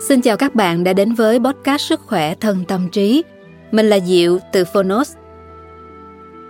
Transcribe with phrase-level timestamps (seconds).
[0.00, 3.22] Xin chào các bạn đã đến với podcast Sức khỏe thân tâm trí.
[3.72, 5.14] Mình là Diệu từ Phonos.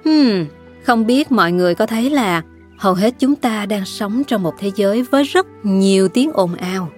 [0.05, 0.47] Hmm,
[0.83, 2.43] không biết mọi người có thấy là
[2.79, 6.55] hầu hết chúng ta đang sống trong một thế giới với rất nhiều tiếng ồn
[6.55, 6.89] ào.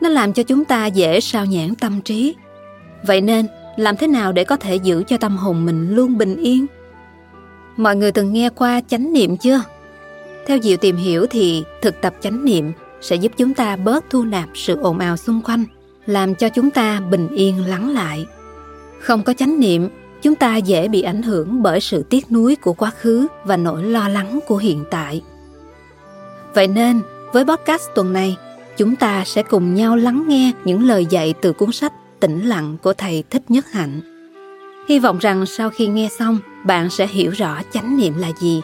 [0.00, 2.34] Nó làm cho chúng ta dễ sao nhãn tâm trí.
[3.06, 3.46] Vậy nên,
[3.76, 6.66] làm thế nào để có thể giữ cho tâm hồn mình luôn bình yên?
[7.76, 9.62] Mọi người từng nghe qua chánh niệm chưa?
[10.46, 14.24] Theo Diệu tìm hiểu thì thực tập chánh niệm sẽ giúp chúng ta bớt thu
[14.24, 15.64] nạp sự ồn ào xung quanh,
[16.10, 18.26] làm cho chúng ta bình yên lắng lại.
[19.00, 19.88] Không có chánh niệm,
[20.22, 23.82] chúng ta dễ bị ảnh hưởng bởi sự tiếc nuối của quá khứ và nỗi
[23.82, 25.22] lo lắng của hiện tại.
[26.54, 27.00] Vậy nên,
[27.32, 28.36] với podcast tuần này,
[28.76, 32.76] chúng ta sẽ cùng nhau lắng nghe những lời dạy từ cuốn sách Tĩnh lặng
[32.82, 34.00] của thầy Thích Nhất Hạnh.
[34.88, 38.62] Hy vọng rằng sau khi nghe xong, bạn sẽ hiểu rõ chánh niệm là gì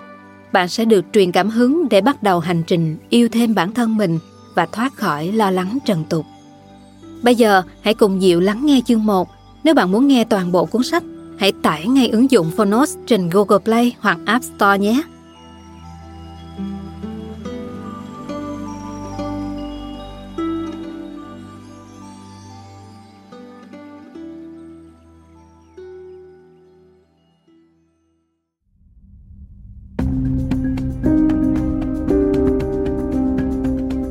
[0.56, 3.96] bạn sẽ được truyền cảm hứng để bắt đầu hành trình yêu thêm bản thân
[3.96, 4.18] mình
[4.54, 6.26] và thoát khỏi lo lắng trần tục.
[7.22, 9.28] Bây giờ, hãy cùng Diệu lắng nghe chương 1.
[9.64, 11.02] Nếu bạn muốn nghe toàn bộ cuốn sách,
[11.38, 15.02] hãy tải ngay ứng dụng Phonos trên Google Play hoặc App Store nhé.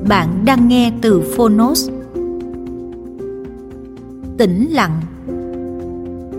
[0.07, 1.89] Bạn đang nghe từ Phonos.
[4.37, 5.01] Tĩnh lặng.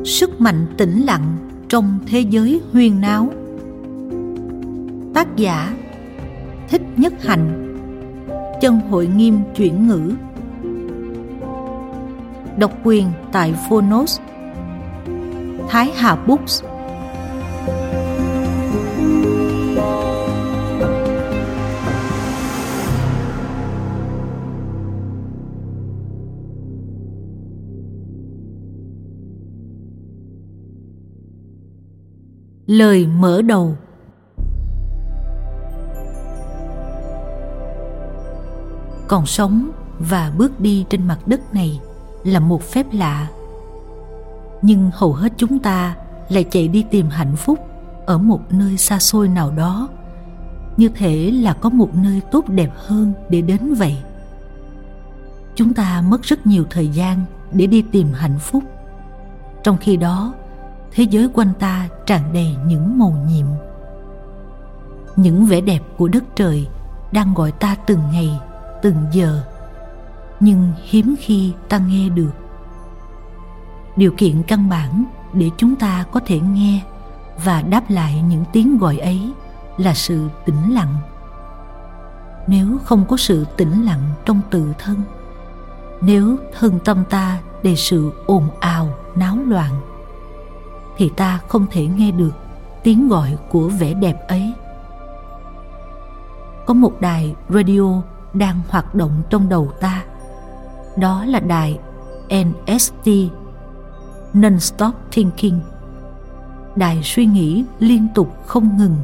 [0.04, 1.36] Sức mạnh tĩnh lặng
[1.68, 3.32] trong thế giới huyên náo.
[5.14, 5.76] Tác giả
[6.68, 7.76] Thích Nhất Hạnh
[8.60, 10.12] Chân hội nghiêm chuyển ngữ
[12.58, 14.20] Độc quyền tại Phonos
[15.68, 16.64] Thái Hà Books
[32.66, 33.76] Lời mở đầu.
[39.08, 41.80] Còn sống và bước đi trên mặt đất này
[42.24, 43.28] là một phép lạ.
[44.62, 45.96] Nhưng hầu hết chúng ta
[46.28, 47.58] lại chạy đi tìm hạnh phúc
[48.06, 49.88] ở một nơi xa xôi nào đó.
[50.76, 53.96] Như thể là có một nơi tốt đẹp hơn để đến vậy.
[55.54, 58.62] Chúng ta mất rất nhiều thời gian để đi tìm hạnh phúc.
[59.62, 60.34] Trong khi đó
[60.96, 63.46] thế giới quanh ta tràn đầy những màu nhiệm.
[65.16, 66.68] Những vẻ đẹp của đất trời
[67.12, 68.40] đang gọi ta từng ngày,
[68.82, 69.42] từng giờ,
[70.40, 72.30] nhưng hiếm khi ta nghe được.
[73.96, 76.80] Điều kiện căn bản để chúng ta có thể nghe
[77.44, 79.32] và đáp lại những tiếng gọi ấy
[79.76, 80.94] là sự tĩnh lặng.
[82.46, 84.96] Nếu không có sự tĩnh lặng trong tự thân,
[86.00, 89.72] nếu thân tâm ta đầy sự ồn ào, náo loạn
[90.96, 92.32] thì ta không thể nghe được
[92.82, 94.52] tiếng gọi của vẻ đẹp ấy.
[96.66, 98.02] Có một đài radio
[98.32, 100.04] đang hoạt động trong đầu ta.
[100.96, 101.78] Đó là đài
[102.28, 103.08] NST
[104.34, 105.60] Non-Stop Thinking.
[106.76, 108.96] Đài suy nghĩ liên tục không ngừng,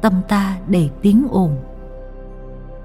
[0.00, 1.56] tâm ta đầy tiếng ồn.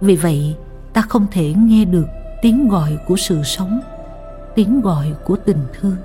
[0.01, 0.55] Vì vậy,
[0.93, 2.05] ta không thể nghe được
[2.41, 3.81] tiếng gọi của sự sống,
[4.55, 5.95] tiếng gọi của tình thương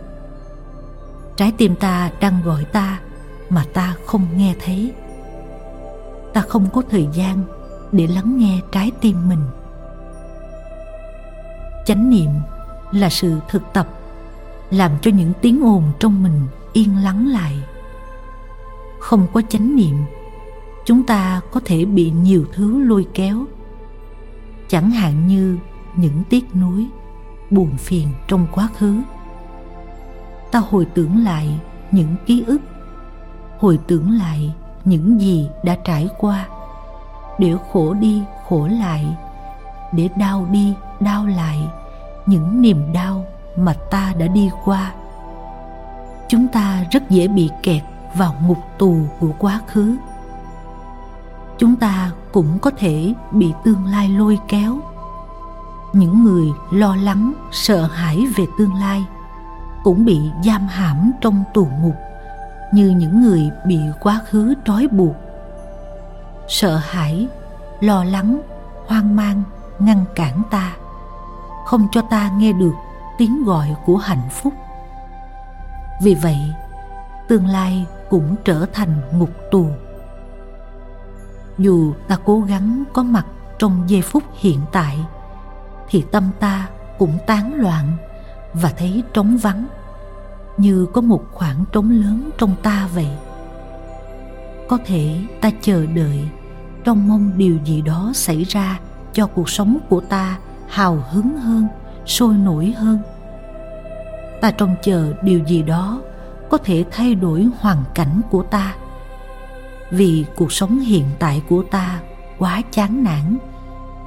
[1.36, 3.00] trái tim ta đang gọi ta
[3.50, 4.92] mà ta không nghe thấy.
[6.32, 7.44] Ta không có thời gian
[7.92, 9.42] để lắng nghe trái tim mình.
[11.86, 12.30] Chánh niệm
[12.92, 13.88] là sự thực tập,
[14.70, 16.41] làm cho những tiếng ồn trong mình
[16.72, 17.58] yên lắng lại.
[19.00, 19.97] Không có chánh niệm,
[20.84, 23.44] chúng ta có thể bị nhiều thứ lôi kéo.
[24.68, 25.58] Chẳng hạn như
[25.97, 26.86] những tiếc nuối,
[27.50, 29.00] buồn phiền trong quá khứ
[30.50, 32.58] ta hồi tưởng lại những ký ức.
[33.58, 36.46] Hồi tưởng lại những gì đã trải qua.
[37.38, 39.16] Để khổ đi, khổ lại.
[39.92, 41.68] Để đau đi, đau lại.
[42.26, 43.24] Những niềm đau
[43.56, 44.92] mà ta đã đi qua.
[46.28, 47.82] Chúng ta rất dễ bị kẹt
[48.15, 49.97] vào ngục tù của quá khứ.
[51.59, 54.78] Chúng ta cũng có thể bị tương lai lôi kéo.
[55.92, 59.04] Những người lo lắng, sợ hãi về tương lai
[59.86, 61.94] cũng bị giam hãm trong tù ngục,
[62.72, 65.16] như những người bị quá khứ trói buộc.
[66.48, 67.28] Sợ hãi,
[67.80, 68.41] lo lắng,
[68.86, 69.42] hoang mang
[69.78, 70.72] ngăn cản ta,
[71.66, 72.72] không cho ta nghe được
[73.18, 74.53] tiếng gọi của hạnh phúc.
[76.03, 76.38] Vì vậy,
[77.28, 79.66] tương lai cũng trở thành ngục tù.
[81.59, 83.27] Dù ta cố gắng có mặt
[83.59, 84.98] trong giây phút hiện tại,
[85.88, 86.68] thì tâm ta
[86.98, 87.97] cũng tán loạn
[88.54, 89.66] và thấy trống vắng
[90.56, 93.08] như có một khoảng trống lớn trong ta vậy.
[94.68, 96.28] Có thể ta chờ đợi
[96.84, 98.80] trong mong điều gì đó xảy ra
[99.12, 100.38] cho cuộc sống của ta
[100.68, 101.66] hào hứng hơn,
[102.06, 102.98] sôi nổi hơn.
[104.41, 106.00] Ta trông chờ điều gì đó
[106.50, 108.74] có thể thay đổi hoàn cảnh của ta.
[109.91, 112.00] Vì cuộc sống hiện tại của ta
[112.38, 113.38] quá chán nản,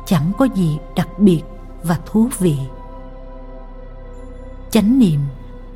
[0.06, 1.42] chẳng có gì đặc biệt
[1.84, 2.58] và thú vị.
[4.70, 5.20] Chánh niệm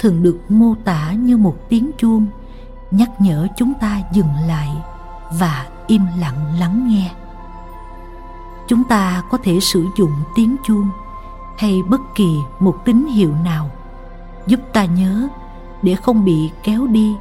[0.03, 2.25] thường được mô tả như một tiếng chuông,
[2.91, 4.69] nhắc nhở chúng ta dừng lại
[5.39, 7.11] và im lặng lắng nghe.
[8.67, 10.89] Chúng ta có thể sử dụng tiếng chuông
[11.57, 13.69] hay bất kỳ một tín hiệu nào
[14.47, 15.27] giúp ta nhớ
[15.81, 17.15] để không bị kéo đi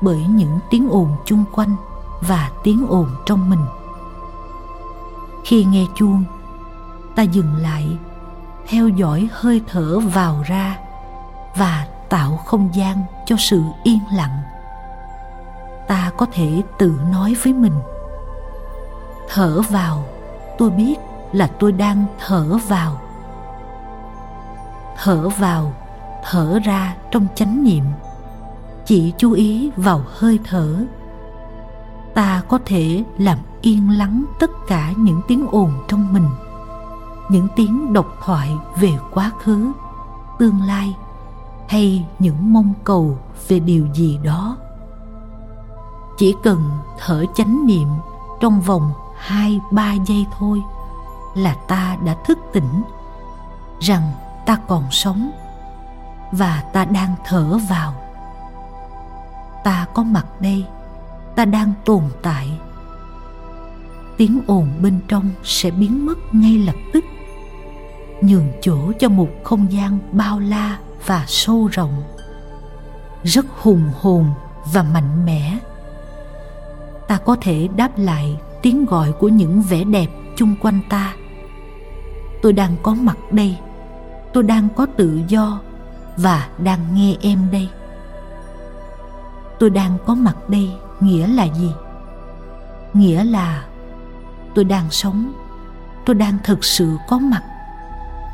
[0.00, 1.76] bởi những tiếng ồn chung quanh
[2.20, 3.64] và tiếng ồn trong mình.
[5.44, 6.24] Khi nghe chuông,
[7.16, 7.96] ta dừng lại,
[8.66, 10.78] theo dõi hơi thở vào ra
[11.56, 14.38] và tạo không gian cho sự yên lặng.
[15.88, 17.80] Ta có thể tự nói với mình,
[19.28, 20.04] thở vào,
[20.58, 20.94] tôi biết
[21.32, 23.00] là tôi đang thở vào.
[25.02, 25.72] Thở vào,
[26.30, 27.84] thở ra trong chánh niệm,
[28.84, 30.84] chỉ chú ý vào hơi thở.
[32.14, 36.28] Ta có thể làm yên lắng tất cả những tiếng ồn trong mình,
[37.28, 39.72] những tiếng độc thoại về quá khứ,
[40.38, 40.94] tương lai
[41.68, 43.18] hay những mong cầu
[43.48, 44.56] về điều gì đó.
[46.18, 47.88] Chỉ cần thở chánh niệm
[48.40, 50.62] trong vòng hai, ba giây thôi
[51.34, 52.82] là ta đã thức tỉnh,
[53.80, 54.12] rằng
[54.46, 55.30] ta còn sống
[56.32, 57.94] và ta đang thở vào.
[59.64, 60.64] Ta có mặt đây,
[61.36, 62.60] ta đang tồn tại.
[64.16, 67.04] Tiếng ồn bên trong sẽ biến mất ngay lập tức,
[68.20, 72.02] nhường chỗ cho một không gian bao la và sâu rộng,
[73.24, 74.30] rất hùng hồn
[74.72, 75.58] và mạnh mẽ.
[77.08, 80.06] Ta có thể đáp lại tiếng gọi của những vẻ đẹp
[80.36, 81.14] chung quanh ta.
[82.42, 83.56] Tôi đang có mặt đây,
[84.32, 85.60] tôi đang có tự do
[86.16, 87.68] và đang nghe em đây.
[89.58, 90.70] Tôi đang có mặt đây
[91.00, 91.72] nghĩa là gì?
[92.94, 93.64] Nghĩa là
[94.54, 95.32] tôi đang sống,
[96.06, 97.42] tôi đang thực sự có mặt.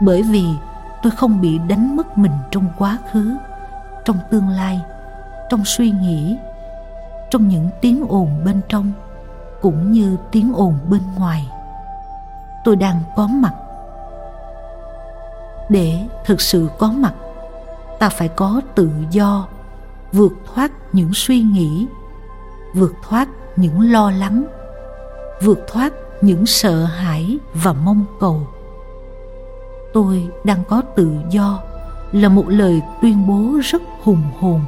[0.01, 0.45] Bởi vì
[1.05, 3.37] tôi không bị đánh mất mình trong quá khứ,
[4.05, 4.81] trong tương lai,
[5.51, 6.37] trong suy nghĩ,
[7.31, 8.93] trong những tiếng ồn bên trong,
[9.63, 11.51] cũng như tiếng ồn bên ngoài.
[12.65, 13.55] Tôi đang có mặt.
[15.69, 17.15] Để thực sự có mặt,
[17.99, 19.47] ta phải có tự do,
[20.13, 21.87] vượt thoát những suy nghĩ,
[22.75, 24.45] vượt thoát những lo lắng,
[25.43, 28.47] vượt thoát những sợ hãi và mong cầu
[29.95, 31.59] tôi đang có tự do
[32.13, 34.61] là một lời tuyên bố rất hùng hồn.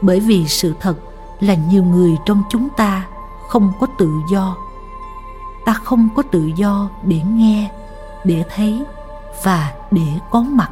[0.00, 0.96] Bởi vì sự thật
[1.40, 3.06] là nhiều người trong chúng ta
[3.48, 4.56] không có tự do.
[5.66, 7.70] Ta không có tự do để nghe,
[8.24, 8.84] để thấy
[9.42, 10.70] và để có mặt.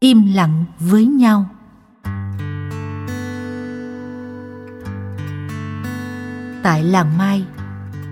[0.00, 1.46] Im lặng với nhau.
[6.62, 7.44] Tại làng mai,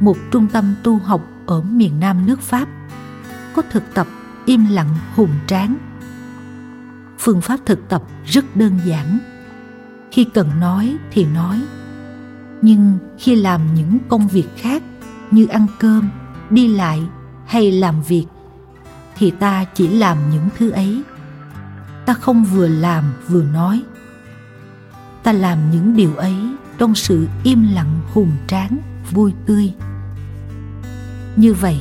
[0.00, 2.68] một trung tâm tu học ở miền nam nước pháp,
[3.54, 4.06] có thực tập
[4.46, 5.76] im lặng hùng tráng.
[7.18, 9.18] Phương pháp thực tập rất đơn giản.
[10.10, 11.62] Khi cần nói thì nói,
[12.62, 14.82] nhưng khi làm những công việc khác
[15.30, 16.10] như ăn cơm,
[16.50, 17.02] đi lại
[17.46, 18.26] hay làm việc
[19.16, 21.02] thì ta chỉ làm những thứ ấy
[22.08, 23.82] ta không vừa làm vừa nói.
[25.22, 26.36] Ta làm những điều ấy
[26.78, 28.78] trong sự im lặng, hùng tráng,
[29.10, 29.72] vui tươi.
[31.36, 31.78] Như vậy,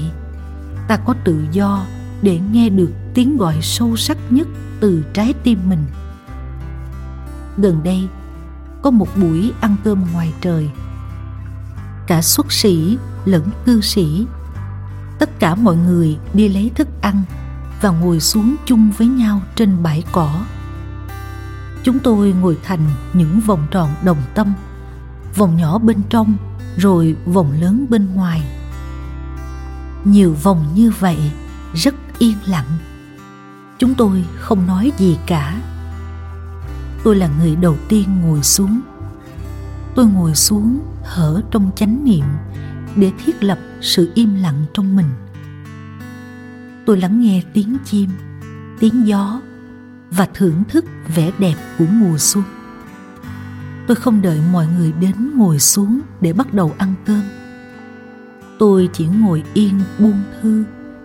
[0.88, 1.86] ta có tự do
[2.22, 4.48] để nghe được tiếng gọi sâu sắc nhất
[4.79, 5.86] từ trái tim mình.
[7.57, 8.07] Gần đây,
[8.81, 10.69] có một buổi ăn cơm ngoài trời.
[12.07, 14.25] Cả xuất sĩ lẫn cư sĩ,
[15.19, 17.24] tất cả mọi người đi lấy thức ăn
[17.81, 20.43] và ngồi xuống chung với nhau trên bãi cỏ.
[21.84, 24.53] Chúng tôi ngồi thành những vòng tròn đồng tâm,
[25.36, 26.38] vòng nhỏ bên trong
[26.77, 28.43] rồi vòng lớn bên ngoài.
[30.03, 31.17] Nhiều vòng như vậy
[31.74, 32.77] rất yên lặng.
[33.79, 35.62] Chúng tôi không nói gì cả.
[37.03, 38.81] Tôi là người đầu tiên ngồi xuống.
[39.96, 42.25] Tôi ngồi xuống hở trong chánh niệm
[42.96, 45.10] để thiết lập sự im lặng trong mình
[46.88, 48.10] tôi lắng nghe tiếng chim,
[48.79, 49.41] tiếng gió
[50.12, 52.44] và thưởng thức vẻ đẹp của mùa xuân.
[53.88, 57.22] Tôi không đợi mọi người đến ngồi xuống để bắt đầu ăn cơm.
[58.60, 60.63] Tôi chỉ ngồi yên buông thư,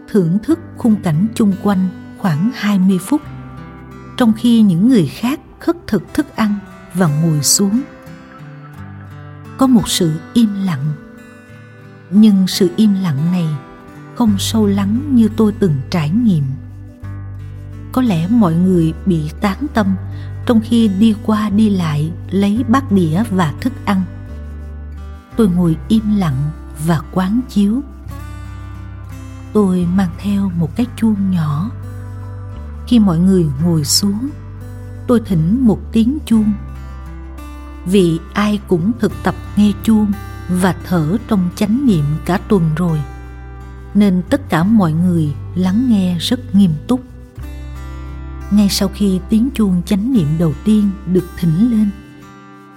[0.09, 3.21] thưởng thức khung cảnh chung quanh khoảng 20 phút.
[4.17, 6.59] Trong khi những người khác khất thực thức ăn
[6.95, 7.81] và ngồi xuống,
[9.59, 10.85] có một sự im lặng.
[12.11, 13.49] Nhưng sự im lặng này
[14.15, 16.45] không sâu lắng như tôi từng trải nghiệm.
[17.93, 19.95] Có lẽ mọi người bị tán tâm
[20.47, 24.03] trong khi đi qua đi lại, lấy bát đĩa và thức ăn.
[25.37, 26.51] Tôi ngồi im lặng
[26.87, 27.81] và quán chiếu.
[29.53, 31.71] Tôi mang theo một cái chuông nhỏ.
[32.87, 34.29] Khi mọi người ngồi xuống,
[35.07, 36.53] tôi thỉnh một tiếng chuông.
[37.87, 40.13] Vì ai cũng thực tập nghe chuông
[40.49, 43.01] và thở trong chánh niệm cả tuần rồi
[43.95, 47.05] nên tất cả mọi người lắng nghe rất nghiêm túc.
[48.51, 51.91] Ngay sau khi tiếng chuông chánh niệm đầu tiên được thỉnh lên,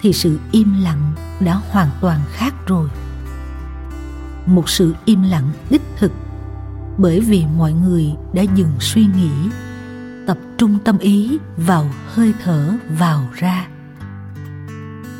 [0.01, 2.89] thì sự im lặng đã hoàn toàn khác rồi.
[4.45, 6.11] Một sự im lặng đích thực,
[6.97, 9.31] bởi vì mọi người đã dừng suy nghĩ,
[10.27, 13.67] tập trung tâm ý vào hơi thở vào ra.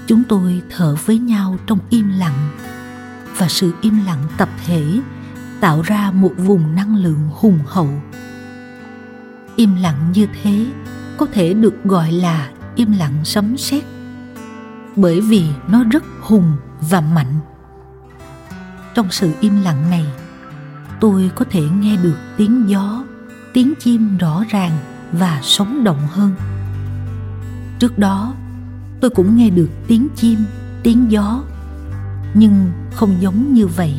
[0.08, 2.50] Chúng tôi thở với nhau trong im lặng,
[3.38, 5.00] và sự im lặng tập thể
[5.60, 7.90] tạo ra một vùng năng lượng hùng hậu.
[9.56, 10.66] Im lặng như thế
[11.18, 13.84] có thể được gọi là im lặng sấm sét,
[14.96, 16.52] bởi vì nó rất hùng
[16.90, 17.40] và mạnh.
[18.94, 20.06] Trong sự im lặng này,
[21.00, 23.04] tôi có thể nghe được tiếng gió,
[23.54, 24.72] tiếng chim rõ ràng
[25.12, 26.36] và sống động hơn.
[27.80, 28.34] Trước đó,
[29.02, 30.40] tôi cũng nghe được tiếng chim,
[30.84, 31.44] tiếng gió,
[32.34, 33.96] nhưng không giống như vậy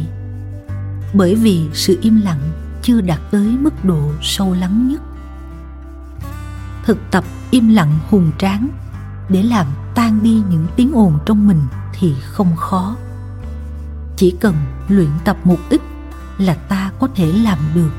[1.14, 2.40] bởi vì sự im lặng
[2.82, 5.02] chưa đạt tới mức độ sâu lắng nhất.
[6.84, 8.68] Thực tập im lặng hùng tráng
[9.28, 11.60] để làm tan đi những tiếng ồn trong mình
[11.92, 12.96] thì không khó.
[14.16, 14.54] Chỉ cần
[14.88, 15.80] luyện tập một ít
[16.38, 17.90] là ta có thể làm được.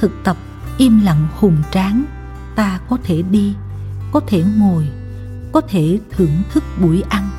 [0.00, 0.36] Thực tập
[0.78, 2.04] im lặng hùng tráng,
[2.54, 3.54] ta có thể đi,
[4.12, 4.88] có thể ngồi,
[5.52, 7.30] có thể thưởng thức buổi ăn.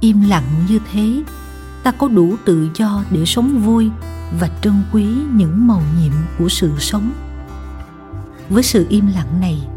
[0.00, 1.22] Im lặng như thế
[1.82, 3.90] ta có đủ tự do để sống vui
[4.40, 7.12] và trân quý những màu nhiệm của sự sống.
[8.48, 9.68] Với sự im lặng này,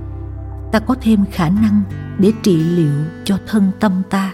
[0.72, 1.82] ta có thêm khả năng
[2.20, 2.94] để trị liệu
[3.24, 4.34] cho thân tâm ta.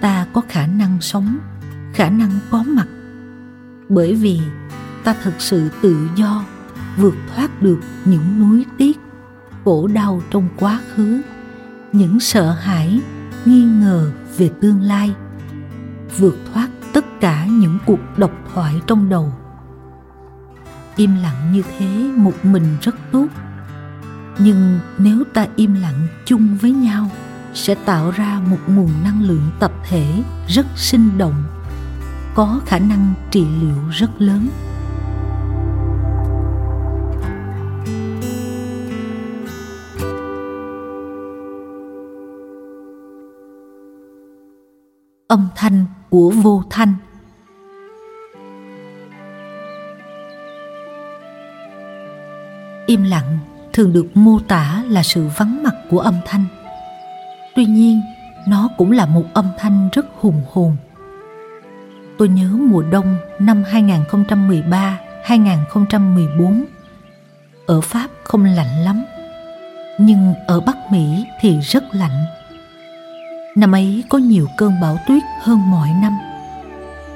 [0.00, 1.38] Ta có khả năng sống,
[1.92, 2.86] khả năng có mặt.
[3.88, 4.40] Bởi vì
[5.04, 6.44] ta thực sự tự do
[6.96, 9.00] vượt thoát được những núi tiếc,
[9.64, 11.22] khổ đau trong quá khứ,
[11.92, 13.00] những sợ hãi,
[13.44, 15.14] nghi ngờ về tương lai
[16.18, 19.32] vượt thoát tất cả những cuộc độc thoại trong đầu.
[20.96, 23.26] Im lặng như thế một mình rất tốt.
[24.38, 27.10] Nhưng nếu ta im lặng chung với nhau,
[27.54, 31.44] sẽ tạo ra một nguồn năng lượng tập thể rất sinh động,
[32.34, 34.48] có khả năng trị liệu rất lớn.
[45.28, 46.94] Âm thanh của vô thanh.
[52.86, 53.38] Im lặng
[53.72, 56.44] thường được mô tả là sự vắng mặt của âm thanh.
[57.54, 58.00] Tuy nhiên,
[58.48, 60.76] nó cũng là một âm thanh rất hùng hồn.
[62.18, 63.64] Tôi nhớ mùa đông năm
[65.26, 66.64] 2013-2014
[67.66, 69.04] ở Pháp không lạnh lắm,
[69.98, 72.24] nhưng ở Bắc Mỹ thì rất lạnh.
[73.56, 76.18] Năm ấy có nhiều cơn bão tuyết hơn mọi năm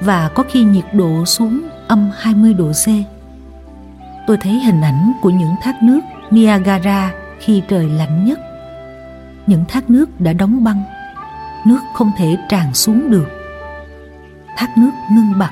[0.01, 2.87] và có khi nhiệt độ xuống âm 20 độ C.
[4.27, 5.99] Tôi thấy hình ảnh của những thác nước
[6.31, 8.39] Niagara khi trời lạnh nhất.
[9.47, 10.83] Những thác nước đã đóng băng,
[11.65, 13.27] nước không thể tràn xuống được.
[14.57, 15.51] Thác nước ngưng bặt.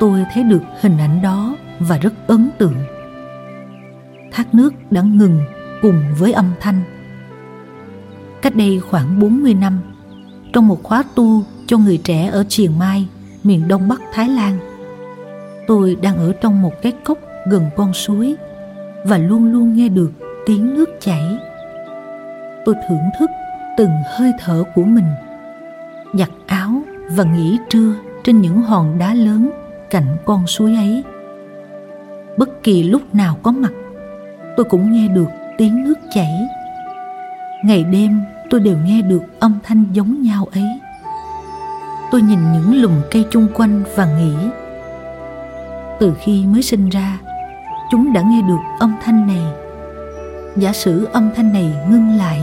[0.00, 2.76] Tôi thấy được hình ảnh đó và rất ấn tượng.
[4.32, 5.40] Thác nước đã ngừng
[5.82, 6.97] cùng với âm thanh
[8.42, 9.80] Cách đây khoảng 40 năm,
[10.52, 13.08] trong một khóa tu cho người trẻ ở Chiang Mai,
[13.44, 14.58] miền đông bắc Thái Lan,
[15.66, 17.18] tôi đang ở trong một cái cốc
[17.50, 18.36] gần con suối
[19.04, 20.10] và luôn luôn nghe được
[20.46, 21.38] tiếng nước chảy.
[22.64, 23.30] Tôi thưởng thức
[23.76, 25.06] từng hơi thở của mình,
[26.14, 29.50] giặt áo và nghỉ trưa trên những hòn đá lớn
[29.90, 31.02] cạnh con suối ấy.
[32.36, 33.72] Bất kỳ lúc nào có mặt,
[34.56, 35.28] tôi cũng nghe được
[35.58, 36.48] tiếng nước chảy
[37.64, 40.80] ngày đêm, tôi đều nghe được âm thanh giống nhau ấy.
[42.10, 44.34] Tôi nhìn những lùm cây chung quanh và nghĩ,
[46.00, 47.18] từ khi mới sinh ra,
[47.90, 49.42] chúng đã nghe được âm thanh này.
[50.56, 52.42] Giả sử âm thanh này ngưng lại,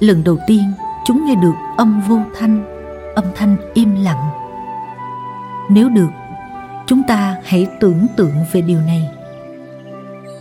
[0.00, 0.62] lần đầu tiên
[1.04, 2.64] chúng nghe được âm vô thanh,
[3.14, 4.30] âm thanh im lặng.
[5.70, 6.10] Nếu được,
[6.86, 9.10] chúng ta hãy tưởng tượng về điều này.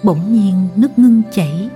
[0.03, 1.69] Bỗng nhiên nước ngưng chảy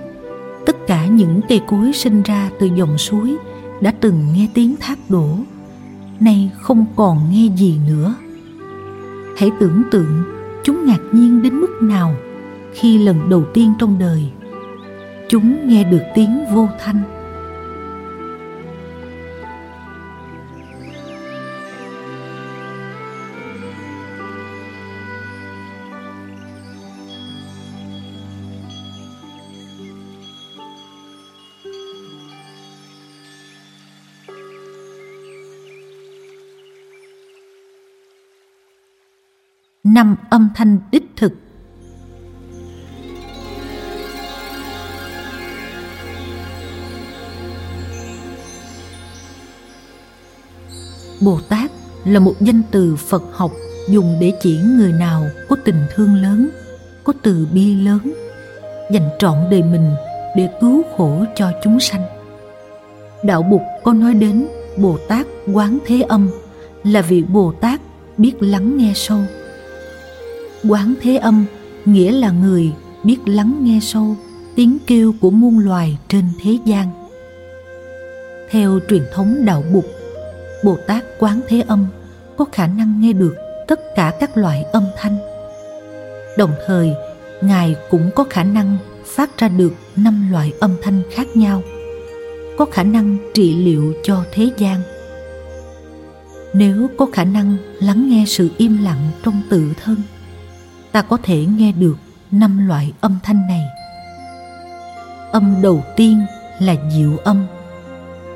[0.66, 3.36] tất cả những cây cối sinh ra từ dòng suối
[3.80, 5.28] đã từng nghe tiếng thác đổ.
[6.20, 8.14] Nay không còn nghe gì nữa.
[9.36, 10.22] Hãy tưởng tượng
[10.64, 12.14] chúng ngạc nhiên đến mức nào
[12.74, 14.24] khi lần đầu tiên trong đời.
[15.28, 17.21] Chúng nghe được tiếng vô thanh.
[39.84, 41.32] Năm âm thanh đích thực
[51.20, 51.70] Bồ Tát
[52.04, 53.52] là một danh từ Phật học
[53.88, 56.50] dùng để chỉ người nào có tình thương lớn,
[57.04, 58.12] có từ bi lớn,
[58.92, 59.90] dành trọn đời mình
[60.36, 62.02] để cứu khổ cho chúng sanh.
[63.24, 64.46] Đạo bục có nói đến
[64.76, 66.30] Bồ Tát Quán Thế Âm
[66.84, 67.80] là vị Bồ Tát
[68.18, 69.18] biết lắng nghe sâu.
[70.68, 71.44] Quán Thế Âm
[71.84, 72.72] nghĩa là người
[73.04, 74.16] biết lắng nghe sâu
[74.54, 76.88] tiếng kêu của muôn loài trên thế gian.
[78.50, 79.84] Theo truyền thống đạo Bụt
[80.64, 81.86] Bồ Tát Quán Thế Âm
[82.36, 83.34] có khả năng nghe được
[83.68, 85.16] tất cả các loại âm thanh.
[86.38, 86.92] Đồng thời,
[87.42, 91.62] Ngài cũng có khả năng phát ra được năm loại âm thanh khác nhau,
[92.58, 94.80] có khả năng trị liệu cho thế gian.
[96.54, 99.96] Nếu có khả năng lắng nghe sự im lặng trong tự thân,
[100.92, 101.96] ta có thể nghe được
[102.30, 103.64] năm loại âm thanh này.
[105.32, 106.20] Âm đầu tiên
[106.58, 107.46] là diệu âm,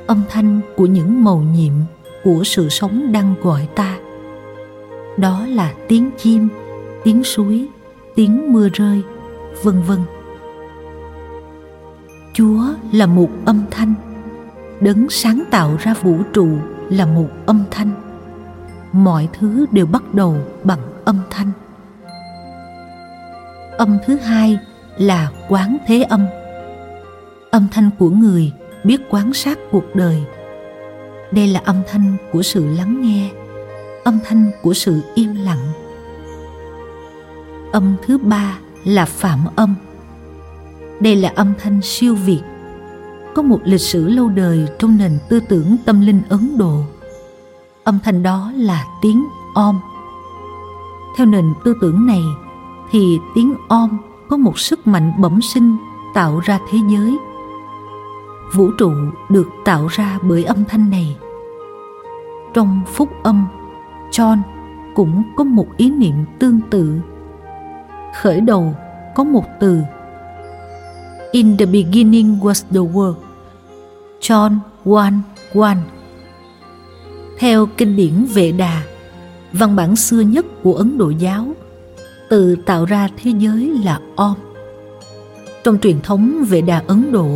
[0.07, 1.73] âm thanh của những màu nhiệm
[2.23, 3.97] của sự sống đang gọi ta.
[5.17, 6.49] Đó là tiếng chim
[7.03, 7.67] tiếng suối
[8.15, 9.01] tiếng mưa rơi
[9.63, 9.99] vân vân.
[12.33, 13.93] Chúa là một âm thanh.
[14.81, 16.47] Đấng sáng tạo ra vũ trụ
[16.89, 17.91] là một âm thanh.
[18.91, 21.51] Mọi thứ đều bắt đầu bằng âm thanh
[23.77, 24.59] âm thứ hai
[24.97, 26.25] là quán thế âm.
[27.51, 28.51] Âm thanh của người
[28.83, 30.23] biết quán sát cuộc đời.
[31.31, 33.29] Đây là âm thanh của sự lắng nghe,
[34.03, 35.71] âm thanh của sự im lặng.
[37.71, 39.75] Âm thứ ba là phạm âm.
[40.99, 42.41] Đây là âm thanh siêu việt.
[43.35, 46.81] Có một lịch sử lâu đời trong nền tư tưởng tâm linh ấn độ.
[47.83, 49.79] Âm thanh đó là tiếng om.
[51.17, 52.21] Theo nền tư tưởng này
[52.91, 53.97] thì tiếng om
[54.29, 55.77] có một sức mạnh bẩm sinh
[56.13, 57.17] tạo ra thế giới.
[58.53, 58.91] Vũ trụ
[59.29, 61.17] được tạo ra bởi âm thanh này.
[62.53, 63.47] Trong phúc âm,
[64.11, 64.37] john
[64.95, 66.99] cũng có một ý niệm tương tự.
[68.21, 68.73] Khởi đầu
[69.15, 69.81] có một từ.
[71.31, 73.13] In the beginning was the word
[74.21, 75.03] john 1
[75.53, 75.73] 1
[77.39, 78.83] theo kinh điển vệ đà,
[79.53, 81.47] văn bản xưa nhất của ấn độ giáo
[82.29, 84.35] từ tạo ra thế giới là om
[85.67, 87.27] trong truyền thống về đà ấn độ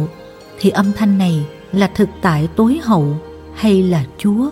[0.60, 3.18] thì âm thanh này là thực tại tối hậu
[3.56, 4.50] hay là Chúa?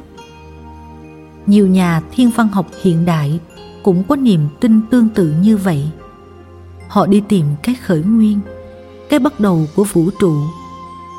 [1.45, 3.39] Nhiều nhà thiên văn học hiện đại
[3.83, 5.83] cũng có niềm tin tương tự như vậy.
[6.87, 8.39] Họ đi tìm cái khởi nguyên,
[9.09, 10.33] cái bắt đầu của vũ trụ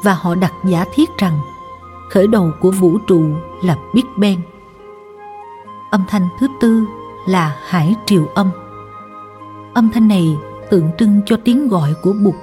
[0.05, 1.41] và họ đặt giả thiết rằng
[2.11, 3.25] khởi đầu của vũ trụ
[3.65, 4.41] là Big Bang.
[5.91, 6.85] Âm thanh thứ tư
[7.29, 8.51] là hải triều âm.
[9.75, 10.37] Âm thanh này
[10.71, 12.35] tượng trưng cho tiếng gọi của Bụt.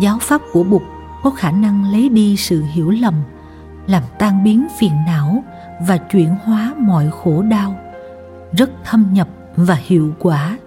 [0.00, 0.82] Giáo pháp của Bụt
[1.22, 3.14] có khả năng lấy đi sự hiểu lầm,
[3.86, 5.44] làm tan biến phiền não
[5.86, 7.76] và chuyển hóa mọi khổ đau,
[8.52, 10.58] rất thâm nhập và hiệu quả.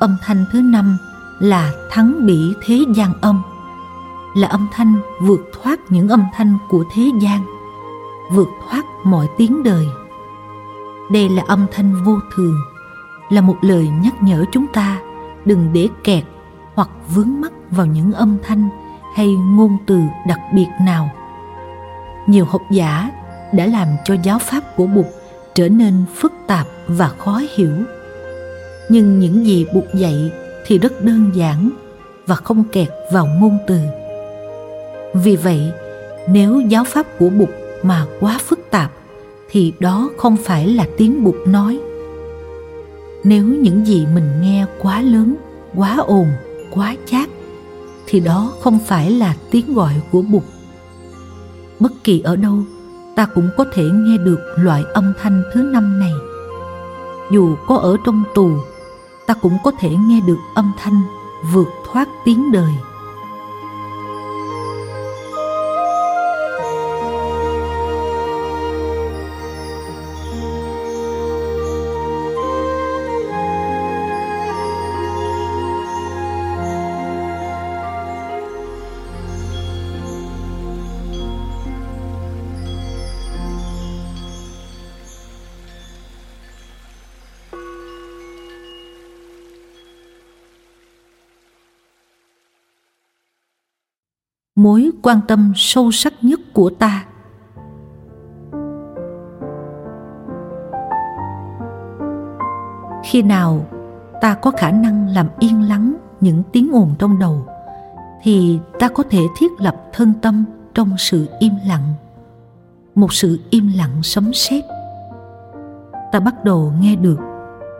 [0.00, 0.98] Âm thanh thứ năm
[1.38, 3.42] là thắng bỉ thế gian âm.
[4.36, 7.44] Là âm thanh vượt thoát những âm thanh của thế gian,
[8.30, 9.86] vượt thoát mọi tiếng đời.
[11.10, 12.54] Đây là âm thanh vô thường
[13.30, 15.00] là một lời nhắc nhở chúng ta
[15.44, 16.24] đừng để kẹt
[16.74, 18.68] hoặc vướng mắc vào những âm thanh
[19.14, 21.10] hay ngôn từ đặc biệt nào.
[22.26, 23.10] Nhiều học giả
[23.52, 25.06] đã làm cho giáo pháp của bụt
[25.54, 27.72] trở nên phức tạp và khó hiểu.
[28.88, 30.32] Nhưng những gì bụt dạy
[30.66, 31.70] thì rất đơn giản
[32.26, 33.80] và không kẹt vào ngôn từ.
[35.14, 35.72] Vì vậy,
[36.28, 37.48] nếu giáo pháp của bụt
[37.82, 38.92] mà quá phức tạp
[39.50, 41.80] thì đó không phải là tiếng bụt nói
[43.24, 45.36] nếu những gì mình nghe quá lớn,
[45.74, 46.26] quá ồn,
[46.70, 47.28] quá chát,
[48.06, 50.42] thì đó không phải là tiếng gọi của bụt.
[51.80, 52.58] Bất kỳ ở đâu,
[53.16, 56.12] ta cũng có thể nghe được loại âm thanh thứ năm này.
[57.32, 58.50] Dù có ở trong tù,
[59.26, 61.02] ta cũng có thể nghe được âm thanh
[61.52, 62.72] vượt thoát tiếng đời.
[94.58, 97.04] Mối quan tâm sâu sắc nhất của ta.
[103.04, 103.66] Khi nào
[104.20, 107.46] ta có khả năng làm yên lắng những tiếng ồn trong đầu,
[108.22, 110.44] thì ta có thể thiết lập thân tâm
[110.74, 111.94] trong sự im lặng.
[112.94, 114.64] Một sự im lặng sấm sét.
[116.12, 117.18] Ta bắt đầu nghe được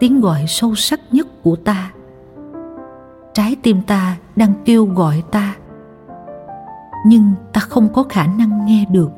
[0.01, 1.93] tiếng gọi sâu sắc nhất của ta.
[3.35, 5.57] Trái tim ta đang kêu gọi ta
[7.07, 9.11] nhưng ta không có khả năng nghe được,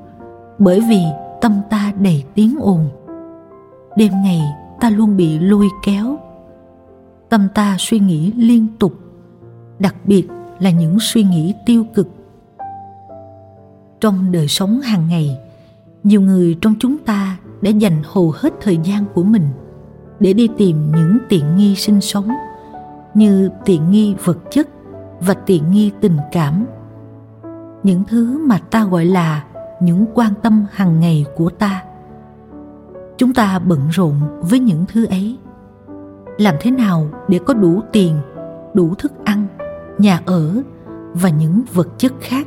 [0.59, 1.03] bởi vì
[1.41, 2.89] tâm ta đầy tiếng ồn.
[3.97, 4.41] Đêm ngày,
[4.81, 6.17] ta luôn bị lôi kéo.
[7.29, 8.93] Tâm ta suy nghĩ liên tục,
[9.79, 12.09] đặc biệt là những suy nghĩ tiêu cực.
[14.01, 15.39] Trong đời sống hàng ngày,
[16.05, 19.49] nhiều người trong chúng ta đã dành hầu hết thời gian của mình
[20.21, 22.29] để đi tìm những tiện nghi sinh sống,
[23.15, 24.69] như tiện nghi vật chất
[25.21, 26.67] và tiện nghi tình cảm
[27.83, 29.45] những thứ mà ta gọi là
[29.81, 31.83] những quan tâm hàng ngày của ta.
[33.17, 35.39] Chúng ta bận rộn với những thứ ấy.
[36.39, 38.21] Làm thế nào để có đủ tiền,
[38.75, 39.47] đủ thức ăn,
[39.99, 40.63] nhà ở
[41.15, 42.47] và những vật chất khác?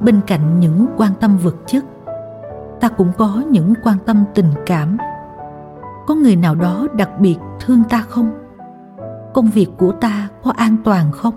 [0.00, 1.84] Bên cạnh những quan tâm vật chất,
[2.80, 4.96] ta cũng có những quan tâm tình cảm.
[6.06, 8.30] Có người nào đó đặc biệt thương ta không?
[9.34, 11.34] Công việc của ta có an toàn không?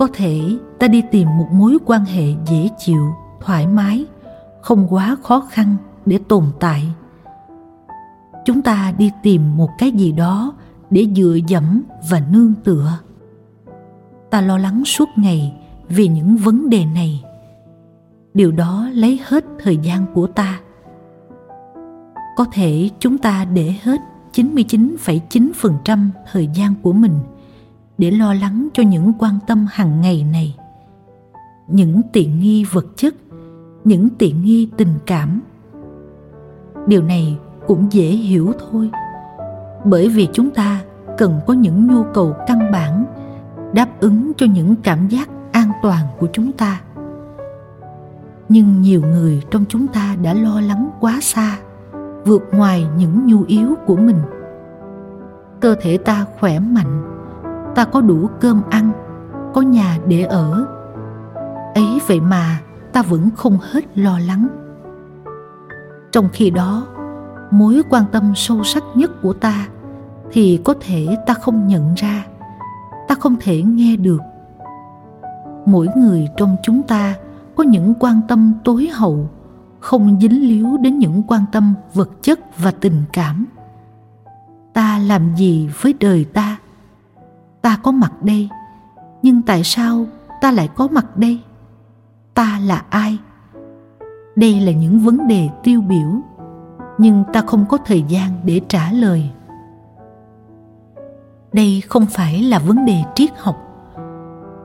[0.00, 0.40] Có thể
[0.78, 4.06] ta đi tìm một mối quan hệ dễ chịu thoải mái
[4.60, 6.82] không quá khó khăn để tồn tại.
[8.44, 10.52] Chúng ta đi tìm một cái gì đó
[10.90, 12.98] để dựa dẫm và nương tựa.
[14.30, 15.54] Ta lo lắng suốt ngày
[15.88, 17.24] vì những vấn đề này.
[18.34, 20.60] Điều đó lấy hết thời gian của ta.
[22.36, 24.00] Có thể chúng ta để hết
[24.32, 27.14] 99,9% thời gian của mình
[28.00, 30.56] để lo lắng cho những quan tâm hàng ngày này.
[31.68, 33.14] Những tiện nghi vật chất,
[33.84, 35.40] những tiện nghi tình cảm.
[36.86, 38.90] Điều này cũng dễ hiểu thôi.
[39.84, 40.80] Bởi vì chúng ta
[41.18, 43.04] cần có những nhu cầu căn bản
[43.74, 46.80] đáp ứng cho những cảm giác an toàn của chúng ta.
[48.48, 51.58] Nhưng nhiều người trong chúng ta đã lo lắng quá xa,
[52.24, 54.18] vượt ngoài những nhu yếu của mình.
[55.60, 57.19] Cơ thể ta khỏe mạnh
[57.74, 58.92] ta có đủ cơm ăn,
[59.54, 60.66] có nhà để ở.
[61.74, 62.60] Ấy vậy mà
[62.92, 64.48] ta vẫn không hết lo lắng.
[66.12, 66.86] Trong khi đó,
[67.50, 69.66] mối quan tâm sâu sắc nhất của ta
[70.32, 72.26] thì có thể ta không nhận ra,
[73.08, 74.20] ta không thể nghe được.
[75.66, 77.14] Mỗi người trong chúng ta
[77.56, 79.30] có những quan tâm tối hậu,
[79.80, 83.46] không dính líu đến những quan tâm vật chất và tình cảm.
[84.72, 86.56] Ta làm gì với đời ta?
[87.62, 88.48] Ta có mặt đây,
[89.22, 90.06] nhưng tại sao
[90.40, 91.40] ta lại có mặt đây?
[92.34, 93.18] Ta là ai?
[94.36, 96.20] Đây là những vấn đề tiêu biểu,
[96.98, 99.30] nhưng ta không có thời gian để trả lời.
[101.52, 103.56] Đây không phải là vấn đề triết học.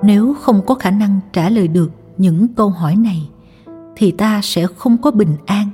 [0.01, 3.29] Nếu không có khả năng trả lời được những câu hỏi này,
[3.95, 5.69] thì ta sẽ không có bình an,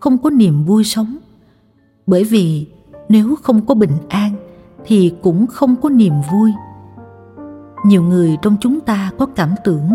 [0.00, 1.16] không có niềm vui sống.
[2.06, 2.66] Bởi vì
[3.08, 4.34] nếu không có bình an
[4.84, 6.52] thì cũng không có niềm vui.
[7.86, 9.90] Nhiều người trong chúng ta có cảm tưởng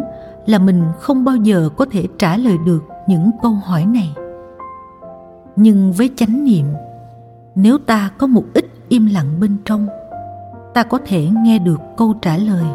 [0.45, 4.15] là mình không bao giờ có thể trả lời được những câu hỏi này.
[5.56, 6.65] Nhưng với chánh niệm,
[7.56, 9.88] nếu ta có một ít im lặng bên trong,
[10.73, 12.65] ta có thể nghe được câu trả lời.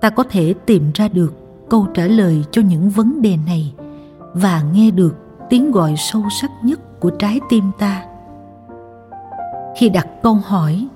[0.00, 1.34] Ta có thể tìm ra được
[1.68, 3.74] câu trả lời cho những vấn đề này
[4.34, 5.16] và nghe được
[5.50, 8.04] tiếng gọi sâu sắc nhất của trái tim ta
[9.76, 10.88] khi đặt câu hỏi,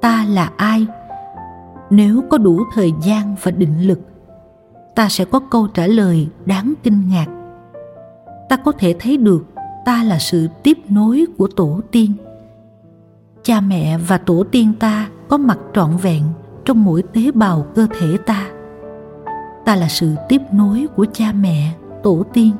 [0.00, 0.86] ta là ai?
[1.90, 4.00] Nếu có đủ thời gian và định lực,
[4.94, 7.26] ta sẽ có câu trả lời đáng kinh ngạc.
[8.48, 9.46] Ta có thể thấy được
[9.84, 12.12] ta là sự tiếp nối của tổ tiên.
[13.42, 16.22] Cha mẹ và tổ tiên ta có mặt trọn vẹn
[16.64, 18.46] trong mỗi tế bào cơ thể ta.
[19.64, 22.50] Ta là sự tiếp nối của cha mẹ, tổ tiên.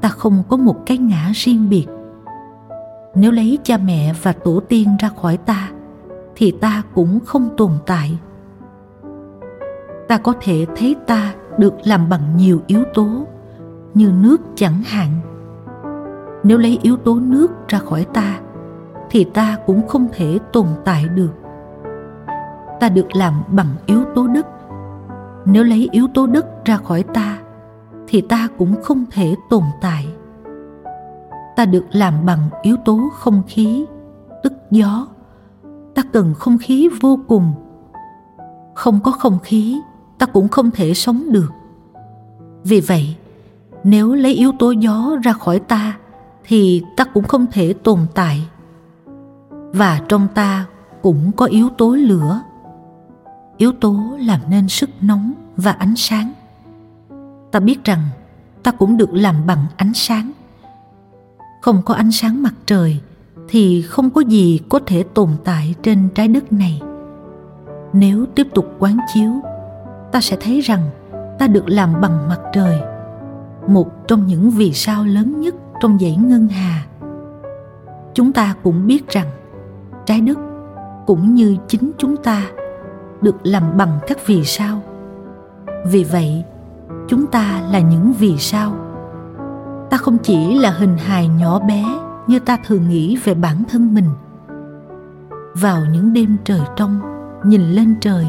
[0.00, 1.86] Ta không có một cái ngã riêng biệt
[3.14, 5.70] nếu lấy cha mẹ và tổ tiên ra khỏi ta,
[6.36, 8.18] thì ta cũng không tồn tại.
[10.08, 13.26] Ta có thể thấy ta được làm bằng nhiều yếu tố,
[13.94, 15.08] như nước chẳng hạn.
[16.44, 18.40] Nếu lấy yếu tố nước ra khỏi ta,
[19.10, 21.32] thì ta cũng không thể tồn tại được.
[22.80, 24.46] Ta được làm bằng yếu tố đất.
[25.44, 27.38] Nếu lấy yếu tố đất ra khỏi ta,
[28.08, 30.06] thì ta cũng không thể tồn tại
[31.56, 33.84] ta được làm bằng yếu tố không khí,
[34.42, 35.06] tức gió.
[35.94, 37.52] Ta cần không khí vô cùng.
[38.74, 39.80] Không có không khí,
[40.18, 41.52] ta cũng không thể sống được.
[42.64, 43.16] Vì vậy,
[43.84, 45.96] nếu lấy yếu tố gió ra khỏi ta,
[46.44, 48.48] thì ta cũng không thể tồn tại.
[49.72, 50.66] Và trong ta
[51.02, 52.42] cũng có yếu tố lửa.
[53.56, 56.32] Yếu tố làm nên sức nóng và ánh sáng.
[57.50, 58.08] Ta biết rằng
[58.62, 60.32] ta cũng được làm bằng ánh sáng
[61.62, 63.00] không có ánh sáng mặt trời,
[63.48, 66.82] thì không có gì có thể tồn tại trên trái đất này.
[67.92, 69.30] Nếu tiếp tục quán chiếu,
[70.12, 70.80] ta sẽ thấy rằng
[71.38, 72.80] ta được làm bằng mặt trời,
[73.66, 76.86] một trong những vì sao lớn nhất trong dãy ngân hà.
[78.14, 79.28] Chúng ta cũng biết rằng
[80.06, 80.38] trái đất
[81.06, 82.42] cũng như chính chúng ta
[83.20, 84.80] được làm bằng các vì sao.
[85.86, 86.44] Vì vậy,
[87.08, 88.74] chúng ta là những vì sao
[89.92, 91.84] ta không chỉ là hình hài nhỏ bé
[92.26, 94.08] như ta thường nghĩ về bản thân mình.
[95.54, 97.00] Vào những đêm trời trong,
[97.44, 98.26] nhìn lên trời,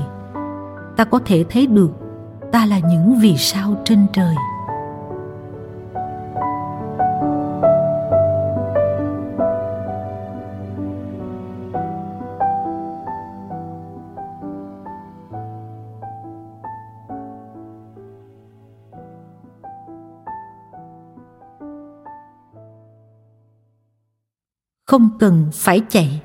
[0.95, 1.91] ta có thể thấy được
[2.51, 4.35] ta là những vì sao trên trời.
[24.93, 26.21] Không cần phải chạy.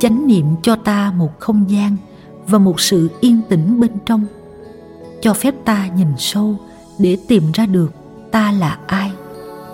[0.00, 1.96] Chánh niệm cho ta một không gian
[2.46, 4.26] và một sự yên tĩnh bên trong,
[5.20, 6.56] cho phép ta nhìn sâu
[6.98, 7.92] để tìm ra được
[8.30, 9.12] ta là ai,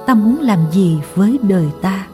[0.06, 2.06] ta muốn làm gì với đời ta.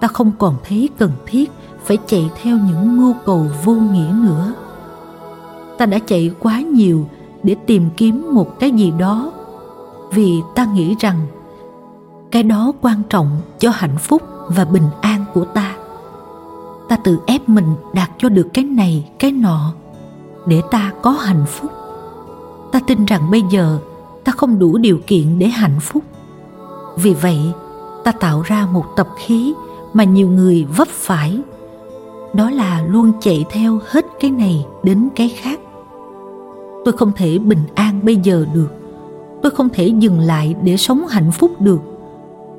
[0.00, 1.50] Ta không còn thấy cần thiết
[1.84, 4.54] phải chạy theo những mưu cầu vô nghĩa nữa.
[5.78, 7.08] Ta đã chạy quá nhiều
[7.46, 9.32] để tìm kiếm một cái gì đó.
[10.10, 11.20] Vì ta nghĩ rằng
[12.30, 15.76] cái đó quan trọng cho hạnh phúc và bình an của ta.
[16.88, 19.72] Ta tự ép mình đạt cho được cái này, cái nọ
[20.46, 21.70] để ta có hạnh phúc.
[22.72, 23.78] Ta tin rằng bây giờ
[24.24, 26.02] ta không đủ điều kiện để hạnh phúc.
[26.96, 27.40] Vì vậy,
[28.04, 29.54] ta tạo ra một tập khí
[29.92, 31.40] mà nhiều người vấp phải.
[32.34, 35.60] Đó là luôn chạy theo hết cái này đến cái khác
[36.86, 38.68] tôi không thể bình an bây giờ được.
[39.42, 41.80] Tôi không thể dừng lại để sống hạnh phúc được.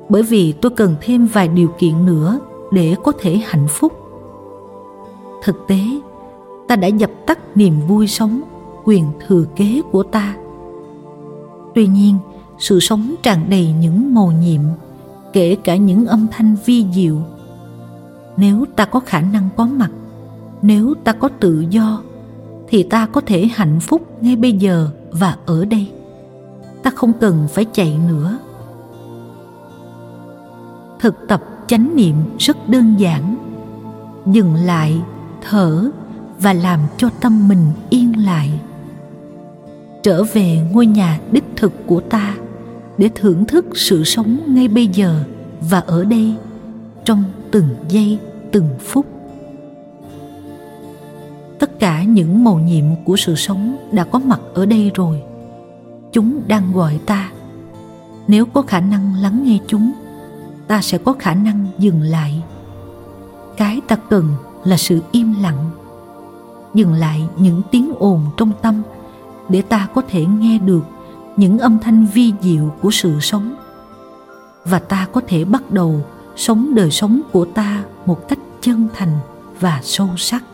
[0.08, 2.38] Bởi vì tôi cần thêm vài điều kiện nữa
[2.70, 3.92] để có thể hạnh phúc.
[5.42, 5.80] Thực tế,
[6.68, 8.40] ta đã dập tắt niềm vui sống,
[8.84, 10.36] quyền thừa kế của ta.
[11.74, 12.16] Tuy nhiên,
[12.58, 14.60] sự sống tràn đầy những màu nhiệm,
[15.32, 17.16] kể cả những âm thanh vi diệu.
[18.36, 19.90] Nếu ta có khả năng có mặt,
[20.62, 22.02] nếu ta có tự do
[22.68, 25.90] thì ta có thể hạnh phúc ngay bây giờ và ở đây.
[26.82, 28.38] Ta không cần phải chạy nữa.
[31.00, 33.36] Thực tập chánh niệm rất đơn giản.
[34.26, 35.00] Dừng lại,
[35.42, 35.90] thở
[36.40, 38.60] và làm cho tâm mình yên lại.
[40.02, 42.34] Trở về ngôi nhà đích thực của ta
[42.98, 45.24] để thưởng thức sự sống ngay bây giờ
[45.60, 46.34] và ở đây
[47.04, 48.18] trong từng giây,
[48.52, 49.17] từng phút
[51.58, 55.22] tất cả những màu nhiệm của sự sống đã có mặt ở đây rồi.
[56.12, 57.30] Chúng đang gọi ta.
[58.28, 59.92] Nếu có khả năng lắng nghe chúng,
[60.68, 62.42] ta sẽ có khả năng dừng lại.
[63.56, 64.28] Cái ta cần
[64.64, 65.70] là sự im lặng.
[66.74, 68.82] Dừng lại những tiếng ồn trong tâm
[69.48, 70.82] để ta có thể nghe được
[71.36, 73.54] những âm thanh vi diệu của sự sống.
[74.64, 76.00] Và ta có thể bắt đầu
[76.36, 79.12] sống đời sống của ta một cách chân thành
[79.60, 80.44] và sâu sắc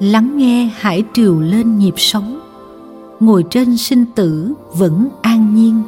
[0.00, 2.40] lắng nghe hải triều lên nhịp sống.
[3.20, 5.82] Ngồi trên sinh tử vẫn an nhiên.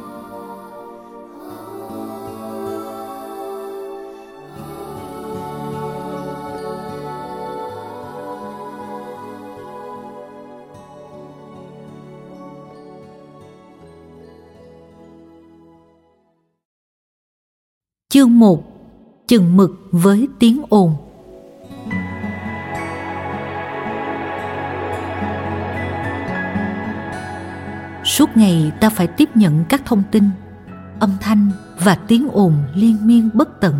[18.09, 18.63] Chương một,
[19.27, 21.10] Chừng mực với tiếng ồn.
[28.11, 30.23] Suốt ngày ta phải tiếp nhận các thông tin,
[30.99, 33.75] âm thanh và tiếng ồn liên miên bất tận.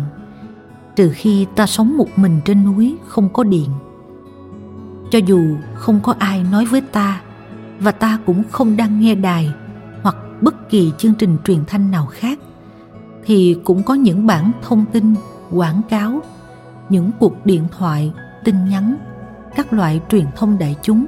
[0.96, 3.70] Trừ khi ta sống một mình trên núi không có điện.
[5.10, 7.20] Cho dù không có ai nói với ta
[7.78, 9.50] Và ta cũng không đang nghe đài
[10.02, 12.38] Hoặc bất kỳ chương trình truyền thanh nào khác
[13.24, 15.14] thì cũng có những bản thông tin
[15.50, 16.20] quảng cáo
[16.88, 18.12] những cuộc điện thoại
[18.44, 18.96] tin nhắn
[19.56, 21.06] các loại truyền thông đại chúng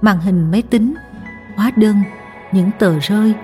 [0.00, 0.94] màn hình máy tính
[1.56, 1.96] hóa đơn
[2.52, 3.34] những tờ rơi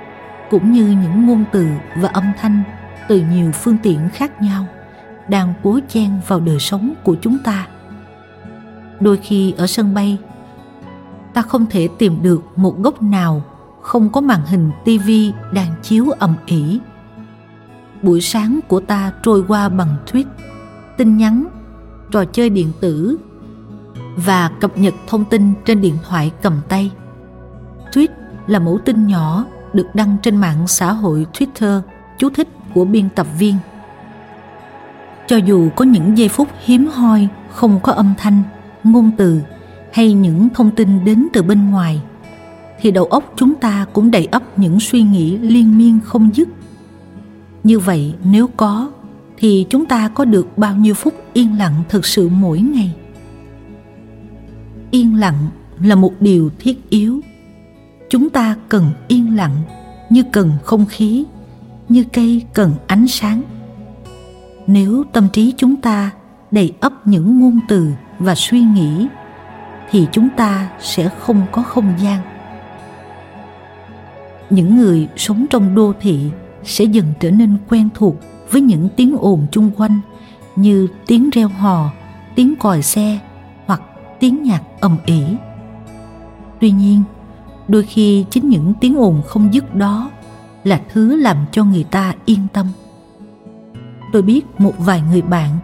[0.51, 2.63] cũng như những ngôn từ và âm thanh
[3.09, 4.67] từ nhiều phương tiện khác nhau
[5.29, 7.67] đang cố chen vào đời sống của chúng ta
[9.01, 10.19] đôi khi ở sân bay
[11.35, 13.43] ta không thể tìm được một góc nào
[13.83, 16.81] không có màn hình tivi đang chiếu ầm ĩ
[18.05, 20.25] buổi sáng của ta trôi qua bằng tweet,
[20.97, 21.45] tin nhắn,
[22.11, 23.17] trò chơi điện tử
[24.17, 26.91] và cập nhật thông tin trên điện thoại cầm tay.
[28.47, 31.81] Là mẫu tin nhỏ được đăng trên mạng xã hội Twitter
[32.19, 33.55] chú thích của biên tập viên.
[35.27, 38.43] Cho dù có những giây phút hiếm hoi không có âm thanh,
[38.85, 39.41] ngôn từ
[39.93, 42.01] hay những thông tin đến từ bên ngoài
[42.81, 46.49] thì đầu óc chúng ta cũng đầy ắp những suy nghĩ liên miên không dứt.
[47.65, 48.91] Như vậy nếu có
[49.37, 52.95] thì chúng ta có được bao nhiêu phút yên lặng thực sự mỗi ngày?
[54.91, 55.49] Yên lặng
[55.83, 57.21] là một điều thiết yếu
[58.15, 59.57] chúng ta cần yên lặng
[60.11, 61.25] như cần không khí
[61.89, 63.43] như cây cần ánh sáng
[64.67, 66.11] nếu tâm trí chúng ta
[66.51, 69.07] đầy ấp những ngôn từ và suy nghĩ
[69.91, 72.21] thì chúng ta sẽ không có không gian
[74.51, 76.31] những người sống trong đô thị
[76.65, 78.17] sẽ dần trở nên quen thuộc
[78.51, 80.01] với những tiếng ồn chung quanh
[80.57, 81.93] như tiếng reo hò,
[82.35, 83.19] tiếng còi xe
[83.67, 83.83] hoặc
[84.21, 85.23] tiếng nhạc ầm ĩ.
[86.61, 87.03] Tuy nhiên,
[87.69, 90.11] đôi khi chính những tiếng ồn không dứt đó
[90.65, 92.67] là thứ làm cho người ta yên tâm.
[94.13, 95.59] Tôi biết một vài người bạn,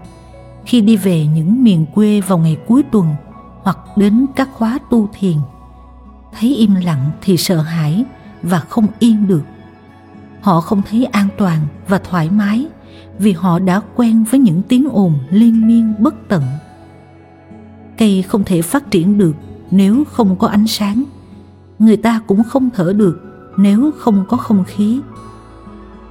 [0.67, 3.07] khi đi về những miền quê vào ngày cuối tuần
[3.63, 5.37] hoặc đến các khóa tu thiền,
[6.41, 8.05] thấy im lặng thì sợ hãi
[8.43, 9.43] và không yên được.
[10.41, 11.59] Họ không thấy an toàn
[11.89, 12.67] và thoải mái
[13.19, 16.43] vì họ đã quen với những tiếng ồn liên miên bất tận.
[17.99, 19.37] Cây không thể phát triển được
[19.71, 21.05] nếu không có ánh sáng
[21.81, 23.21] người ta cũng không thở được
[23.57, 25.01] nếu không có không khí.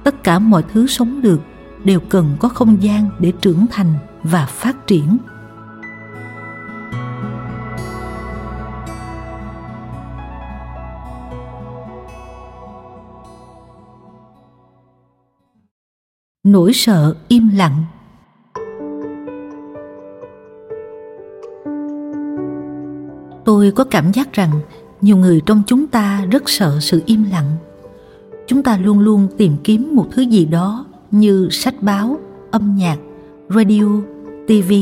[0.04, 1.40] Tất cả mọi thứ sống được
[1.84, 5.18] đều cần có không gian để trưởng thành và phát triển.
[16.44, 17.84] Nỗi sợ im lặng.
[23.44, 24.50] Tôi có cảm giác rằng
[25.00, 27.56] nhiều người trong chúng ta rất sợ sự im lặng.
[28.46, 32.18] Chúng ta luôn luôn tìm kiếm một thứ gì đó như sách báo,
[32.50, 32.98] âm nhạc,
[33.48, 33.86] radio
[34.46, 34.72] tv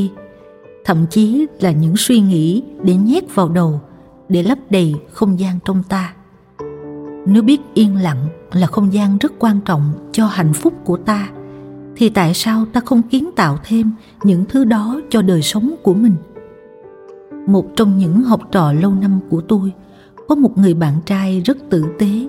[0.88, 3.80] thậm chí là những suy nghĩ để nhét vào đầu,
[4.28, 6.14] để lấp đầy không gian trong ta.
[7.26, 11.28] Nếu biết yên lặng là không gian rất quan trọng cho hạnh phúc của ta,
[11.96, 13.92] thì tại sao ta không kiến tạo thêm
[14.24, 16.14] những thứ đó cho đời sống của mình?
[17.46, 19.72] Một trong những học trò lâu năm của tôi
[20.28, 22.26] có một người bạn trai rất tử tế,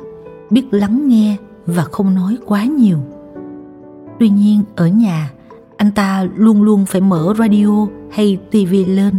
[0.49, 2.97] biết lắng nghe và không nói quá nhiều.
[4.19, 5.31] Tuy nhiên, ở nhà,
[5.77, 9.15] anh ta luôn luôn phải mở radio hay tivi lên.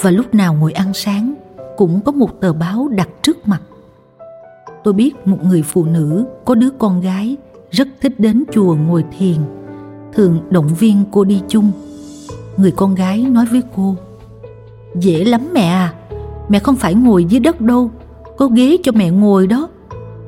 [0.00, 1.34] Và lúc nào ngồi ăn sáng,
[1.76, 3.62] cũng có một tờ báo đặt trước mặt.
[4.84, 7.36] Tôi biết một người phụ nữ có đứa con gái
[7.70, 9.36] rất thích đến chùa ngồi thiền.
[10.12, 11.70] Thường động viên cô đi chung.
[12.56, 13.96] Người con gái nói với cô,
[14.94, 15.94] dễ lắm mẹ à
[16.48, 17.90] mẹ không phải ngồi dưới đất đâu.
[18.36, 19.68] Có ghế cho mẹ ngồi đó.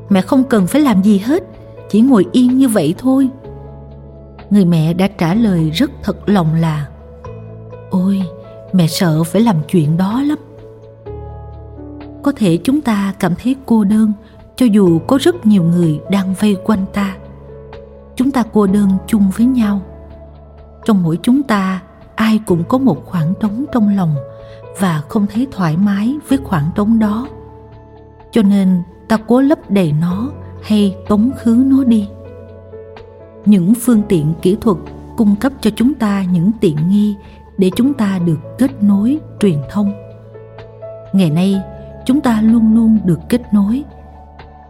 [0.09, 1.45] Mẹ không cần phải làm gì hết,
[1.91, 3.29] chỉ ngồi yên như vậy thôi.
[4.51, 6.87] Người mẹ đã trả lời rất thật lòng là,
[7.91, 8.23] ôi,
[8.73, 10.39] mẹ sợ phải làm chuyện đó lắm.
[12.23, 14.13] Có thể chúng ta cảm thấy cô đơn,
[14.57, 17.17] cho dù có rất nhiều người đang vây quanh ta.
[18.17, 19.81] Chúng ta cô đơn chung với nhau.
[20.85, 21.83] Trong mỗi chúng ta,
[22.15, 24.15] ai cũng có một khoảng trống trong lòng
[24.79, 27.29] và không thấy thoải mái với khoảng trống đó.
[28.31, 30.31] Cho nên ta cố lấp đầy nó
[30.63, 32.09] hay tống khứ nó đi.
[33.45, 34.77] Những phương tiện kỹ thuật
[35.17, 37.15] cung cấp cho chúng ta những tiện nghi
[37.59, 39.93] để chúng ta được kết nối, truyền thông.
[41.13, 41.63] Ngày nay,
[42.07, 43.85] chúng ta luôn luôn được kết nối.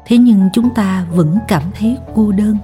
[0.07, 2.57] Thế nhưng chúng ta vẫn cảm thấy cô đơn.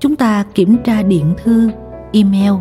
[0.00, 1.70] Chúng ta kiểm tra điện thư,
[2.12, 2.52] email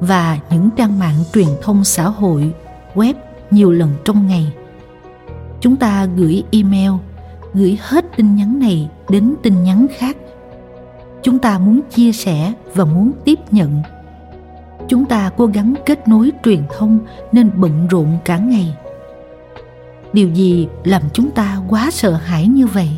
[0.00, 2.54] và những trang mạng truyền thông xã hội
[2.94, 3.14] web
[3.50, 4.52] nhiều lần trong ngày.
[5.60, 6.90] Chúng ta gửi email,
[7.54, 10.16] gửi hết tin nhắn này đến tin nhắn khác.
[11.22, 13.82] Chúng ta muốn chia sẻ và muốn tiếp nhận.
[14.88, 16.98] Chúng ta cố gắng kết nối truyền thông
[17.32, 18.76] nên bận rộn cả ngày.
[20.12, 22.90] Điều gì làm chúng ta quá sợ hãi như vậy?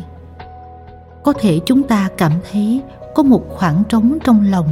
[1.23, 2.81] Có thể chúng ta cảm thấy
[3.15, 4.67] có một khoảng trống trong lòng,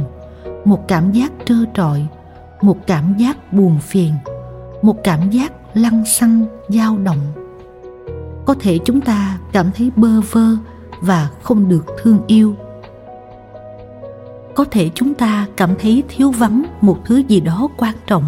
[0.64, 2.06] một cảm giác trơ trọi,
[2.62, 4.12] một cảm giác buồn phiền
[4.82, 7.20] một cảm giác lăng xăng, dao động.
[8.44, 10.46] Có thể chúng ta cảm thấy bơ vơ
[11.00, 12.54] và không được thương yêu.
[14.54, 18.24] Có thể chúng ta cảm thấy thiếu vắng một thứ gì đó quan trọng.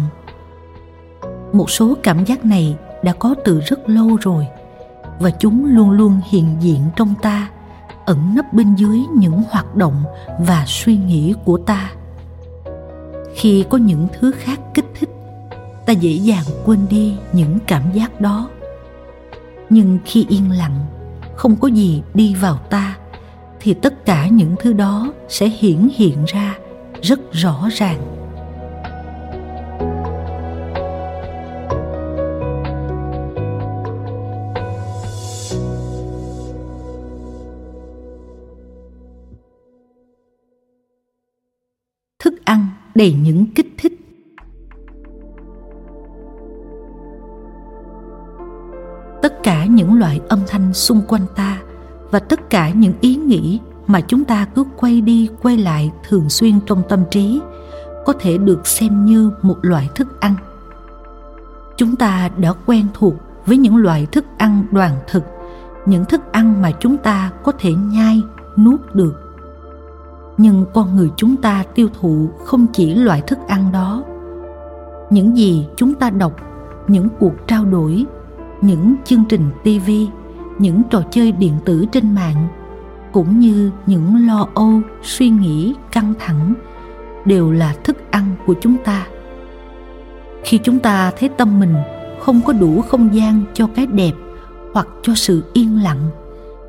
[1.53, 4.47] Một số cảm giác này đã có từ rất lâu rồi
[5.19, 7.49] và chúng luôn luôn hiện diện trong ta,
[8.05, 10.03] ẩn nấp bên dưới những hoạt động
[10.39, 11.91] và suy nghĩ của ta.
[13.35, 15.09] Khi có những thứ khác kích thích
[15.85, 18.49] ta dễ dàng quên đi những cảm giác đó.
[19.69, 20.85] Nhưng khi yên lặng,
[21.35, 22.97] không có gì đi vào ta,
[23.59, 26.55] thì tất cả những thứ đó sẽ hiển hiện ra
[27.01, 28.01] rất rõ ràng.
[42.19, 44.04] Thức ăn đầy những kích thích
[49.95, 51.57] những loại âm thanh xung quanh ta
[52.11, 56.29] và tất cả những ý nghĩ mà chúng ta cứ quay đi quay lại thường
[56.29, 57.41] xuyên trong tâm trí
[58.05, 60.35] có thể được xem như một loại thức ăn.
[61.77, 63.13] Chúng ta đã quen thuộc
[63.45, 65.23] với những loại thức ăn đoàn thực,
[65.85, 68.21] những thức ăn mà chúng ta có thể nhai,
[68.57, 69.13] nuốt được.
[70.37, 74.03] Nhưng con người chúng ta tiêu thụ không chỉ loại thức ăn đó.
[75.09, 76.33] Những gì chúng ta đọc,
[76.87, 78.05] những cuộc trao đổi
[78.65, 79.89] những chương trình tv
[80.59, 82.47] những trò chơi điện tử trên mạng,
[83.11, 86.53] cũng như những lo âu, suy nghĩ căng thẳng
[87.25, 89.07] đều là thức ăn của chúng ta.
[90.43, 91.75] Khi chúng ta thấy tâm mình
[92.21, 94.13] không có đủ không gian cho cái đẹp
[94.73, 96.09] hoặc cho sự yên lặng,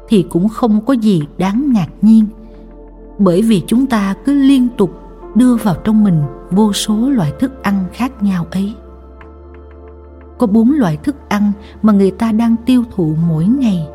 [0.08, 2.24] thì cũng không có gì đáng ngạc nhiên.
[3.18, 4.90] Bởi vì chúng ta cứ liên tục
[5.34, 8.74] đưa vào trong mình vô số loại thức ăn khác nhau ấy
[10.38, 13.88] có bốn loại thức ăn mà người ta đang tiêu thụ mỗi ngày.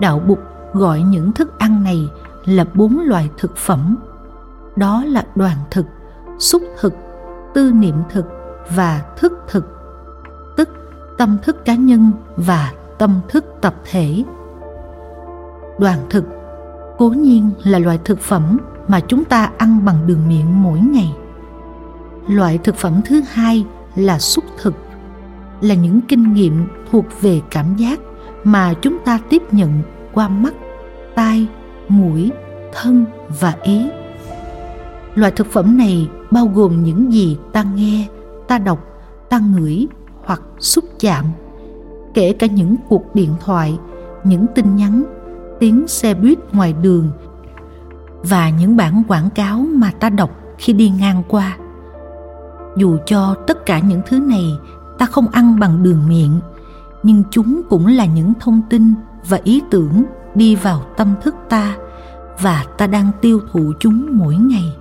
[0.00, 0.38] Đạo bục
[0.72, 2.08] gọi những thức ăn này
[2.44, 3.96] là bốn loại thực phẩm.
[4.76, 5.86] Đó là đoàn thực,
[6.38, 6.94] xúc thực,
[7.54, 8.26] tư niệm thực
[8.76, 9.64] và thức thực,
[10.56, 10.68] tức
[11.18, 14.24] tâm thức cá nhân và tâm thức tập thể.
[15.78, 16.24] Đoàn thực
[16.98, 21.16] cố nhiên là loại thực phẩm mà chúng ta ăn bằng đường miệng mỗi ngày.
[22.28, 24.74] Loại thực phẩm thứ hai là xúc thực
[25.60, 28.00] là những kinh nghiệm thuộc về cảm giác
[28.44, 29.82] mà chúng ta tiếp nhận
[30.12, 30.54] qua mắt,
[31.14, 31.46] tai,
[31.88, 32.30] mũi,
[32.72, 33.04] thân
[33.40, 33.86] và ý.
[35.14, 38.06] Loại thực phẩm này bao gồm những gì ta nghe,
[38.48, 38.86] ta đọc,
[39.28, 39.86] ta ngửi
[40.24, 41.24] hoặc xúc chạm.
[42.14, 43.78] Kể cả những cuộc điện thoại,
[44.24, 45.02] những tin nhắn,
[45.60, 47.10] tiếng xe buýt ngoài đường
[48.22, 51.56] và những bản quảng cáo mà ta đọc khi đi ngang qua.
[52.76, 54.44] Dù cho tất cả những thứ này
[55.00, 56.40] ta không ăn bằng đường miệng.
[57.02, 58.94] Nhưng chúng cũng là những thông tin
[59.28, 61.76] và ý tưởng đi vào tâm thức ta
[62.40, 64.76] và ta đang tiêu thụ chúng mỗi ngày.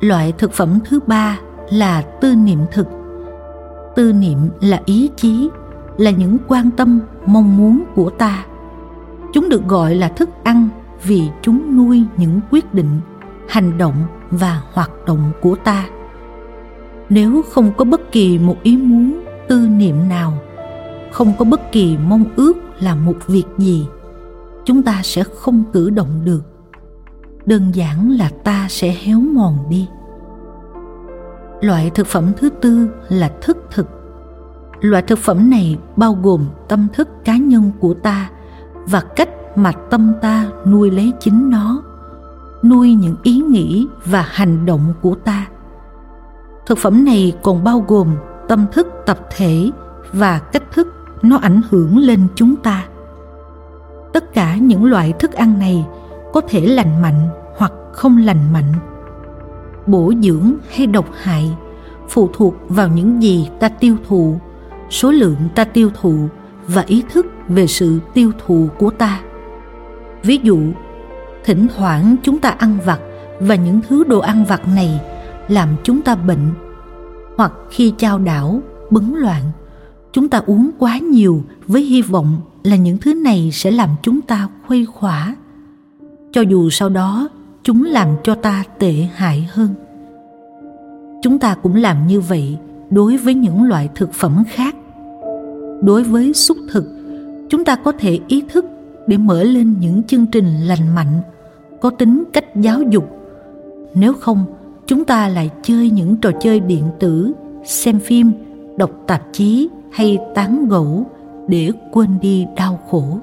[0.00, 1.38] Loại thực phẩm thứ ba
[1.70, 2.86] là tư niệm thực.
[3.96, 5.50] Tư niệm là ý chí,
[5.96, 8.44] là những quan tâm, mong muốn của ta.
[9.32, 10.68] Chúng được gọi là thức ăn
[11.02, 13.00] vì chúng nuôi những quyết định,
[13.48, 13.96] hành động
[14.30, 15.84] và hoạt động của ta
[17.08, 20.32] nếu không có bất kỳ một ý muốn, tư niệm nào,
[21.12, 23.86] không có bất kỳ mong ước là một việc gì,
[24.64, 26.42] chúng ta sẽ không cử động được.
[27.46, 29.88] Đơn giản là ta sẽ héo mòn đi.
[31.60, 33.86] Loại thực phẩm thứ tư là thức thực.
[34.80, 38.30] Loại thực phẩm này bao gồm tâm thức cá nhân của ta
[38.86, 41.82] và cách mà tâm ta nuôi lấy chính nó,
[42.62, 45.46] nuôi những ý nghĩ và hành động của ta
[46.66, 48.16] thực phẩm này còn bao gồm
[48.48, 49.70] tâm thức tập thể
[50.12, 50.88] và cách thức
[51.22, 52.84] nó ảnh hưởng lên chúng ta.
[54.12, 55.86] Tất cả những loại thức ăn này
[56.32, 58.72] có thể lành mạnh hoặc không lành mạnh.
[59.86, 61.56] Bổ dưỡng hay độc hại
[62.08, 64.38] phụ thuộc vào những gì ta tiêu thụ,
[64.90, 66.28] số lượng ta tiêu thụ
[66.68, 69.20] và ý thức về sự tiêu thụ của ta.
[70.22, 70.58] Ví dụ,
[71.44, 73.00] thỉnh thoảng chúng ta ăn vặt
[73.40, 75.00] và những thứ đồ ăn vặt này
[75.48, 76.50] làm chúng ta bệnh.
[77.36, 79.42] Hoặc khi trao đảo, bấn loạn,
[80.12, 84.20] chúng ta uống quá nhiều với hy vọng là những thứ này sẽ làm chúng
[84.20, 85.34] ta khuây khỏa.
[86.32, 87.28] Cho dù sau đó,
[87.62, 89.68] chúng làm cho ta tệ hại hơn.
[91.22, 92.58] Chúng ta cũng làm như vậy
[92.90, 94.76] đối với những loại thực phẩm khác.
[95.82, 96.84] Đối với xúc thực,
[97.48, 98.64] chúng ta có thể ý thức
[99.06, 101.20] để mở lên những chương trình lành mạnh,
[101.80, 103.04] có tính cách giáo dục.
[103.94, 104.46] Nếu không
[104.86, 107.32] chúng ta lại chơi những trò chơi điện tử,
[107.64, 108.32] xem phim,
[108.76, 111.06] đọc tạp chí hay tán gẫu
[111.48, 113.18] để quên đi đau khổ.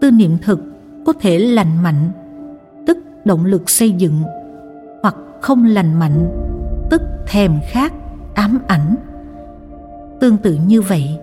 [0.00, 0.60] Tư niệm thực
[1.06, 2.10] có thể lành mạnh,
[2.86, 4.22] tức động lực xây dựng,
[5.02, 6.26] hoặc không lành mạnh,
[6.90, 7.92] tức thèm khát,
[8.34, 8.94] ám ảnh.
[10.20, 11.18] Tương tự như vậy,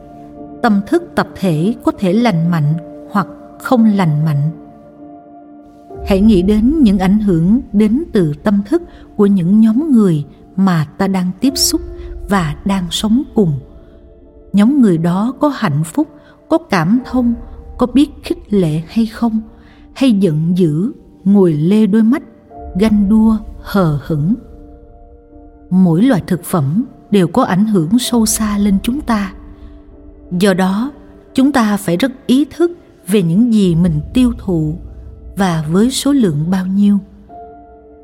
[0.62, 2.74] tâm thức tập thể có thể lành mạnh
[3.12, 3.28] hoặc
[3.60, 4.50] không lành mạnh
[6.08, 8.82] hãy nghĩ đến những ảnh hưởng đến từ tâm thức
[9.16, 10.26] của những nhóm người
[10.56, 11.82] mà ta đang tiếp xúc
[12.30, 13.60] và đang sống cùng.
[14.54, 16.08] Nhóm người đó có hạnh phúc,
[16.50, 17.34] có cảm thông,
[17.78, 19.42] có biết khích lệ hay không,
[19.94, 20.92] hay giận dữ,
[21.24, 22.24] ngồi lê đôi mắt,
[22.80, 24.34] ganh đua, hờ hững.
[25.70, 29.34] Mỗi loại thực phẩm đều có ảnh hưởng sâu xa lên chúng ta.
[30.40, 30.92] Do đó,
[31.34, 32.72] chúng ta phải rất ý thức
[33.08, 34.76] về những gì mình tiêu thụ
[35.42, 36.98] và với số lượng bao nhiêu?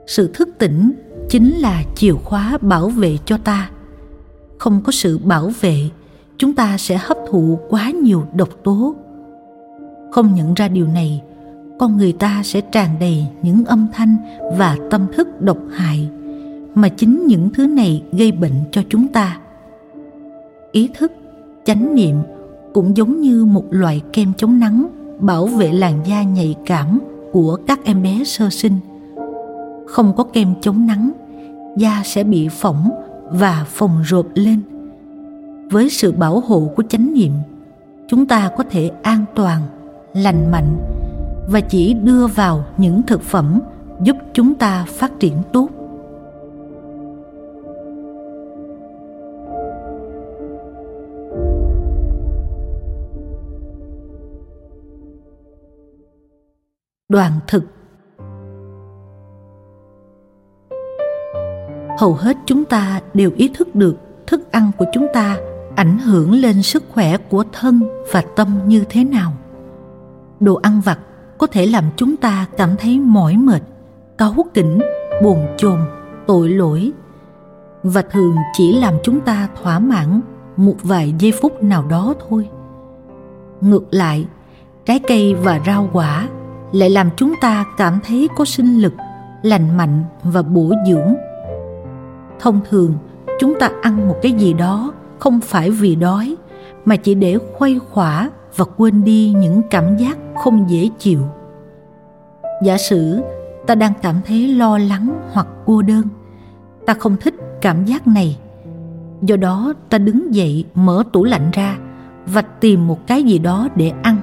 [0.08, 0.92] Sự thức tỉnh
[1.30, 3.70] chính là chìa khóa bảo vệ cho ta.
[4.58, 5.90] Không có sự bảo vệ,
[6.38, 8.96] chúng ta sẽ hấp thụ quá nhiều độc tố.
[10.12, 11.22] Không nhận ra điều này,
[11.80, 14.18] con người ta sẽ tràn đầy những âm thanh
[14.58, 16.10] và tâm thức độc hại,
[16.76, 19.40] mà chính những thứ này gây bệnh cho chúng ta.
[20.72, 21.12] Ý thức,
[21.66, 22.16] chánh niệm
[22.74, 24.88] cũng giống như một loại kem chống nắng
[25.20, 27.00] bảo vệ làn da nhạy cảm
[27.32, 28.80] của các em bé sơ sinh.
[29.88, 31.12] Không có kem chống nắng,
[31.78, 32.90] da sẽ bị phỏng
[33.30, 34.62] và phồng rộp lên.
[35.72, 37.32] Với sự bảo hộ của chánh niệm,
[38.08, 39.62] chúng ta có thể an toàn,
[40.14, 40.78] lành mạnh
[41.50, 43.60] và chỉ đưa vào những thực phẩm
[44.04, 45.70] giúp chúng ta phát triển tốt.
[57.10, 57.64] Đoàn thực.
[61.99, 63.95] Hầu hết chúng ta đều ý thức được
[64.28, 65.38] thức ăn của chúng ta
[65.76, 67.82] ảnh hưởng lên sức khỏe của thân
[68.12, 69.34] và tâm như thế nào.
[70.39, 70.99] Đồ ăn vặt
[71.38, 73.62] có thể làm chúng ta cảm thấy mỏi mệt,
[74.18, 74.80] cáu kỉnh,
[75.24, 75.80] buồn chồn,
[76.28, 76.91] tội lỗi.
[77.84, 80.22] Và thường chỉ làm chúng ta thỏa mãn
[80.58, 82.49] một vài giây phút nào đó thôi.
[83.62, 84.26] Ngược lại,
[84.86, 86.28] trái cây và rau quả
[86.72, 88.93] lại làm chúng ta cảm thấy có sinh lực,
[89.41, 91.15] lành mạnh và bổ dưỡng.
[92.39, 92.93] Thông thường,
[93.39, 96.36] chúng ta ăn một cái gì đó không phải vì đói,
[96.86, 101.20] mà chỉ để khuây khỏa và quên đi những cảm giác không dễ chịu.
[102.63, 103.22] Giả sử,
[103.68, 106.03] ta đang cảm thấy lo lắng hoặc cô đơn,
[106.86, 108.38] ta không thích cảm giác này.
[109.22, 111.78] Do đó, ta đứng dậy mở tủ lạnh ra
[112.26, 114.16] và tìm một cái gì đó để ăn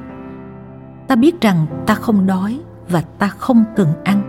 [1.08, 4.22] ta biết rằng ta không đói và ta không cần ăn.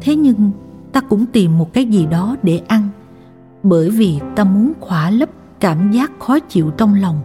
[0.00, 0.50] Thế nhưng
[0.92, 2.88] ta cũng tìm một cái gì đó để ăn,
[3.62, 5.28] bởi vì ta muốn khỏa lấp
[5.60, 7.20] cảm giác khó chịu trong lòng.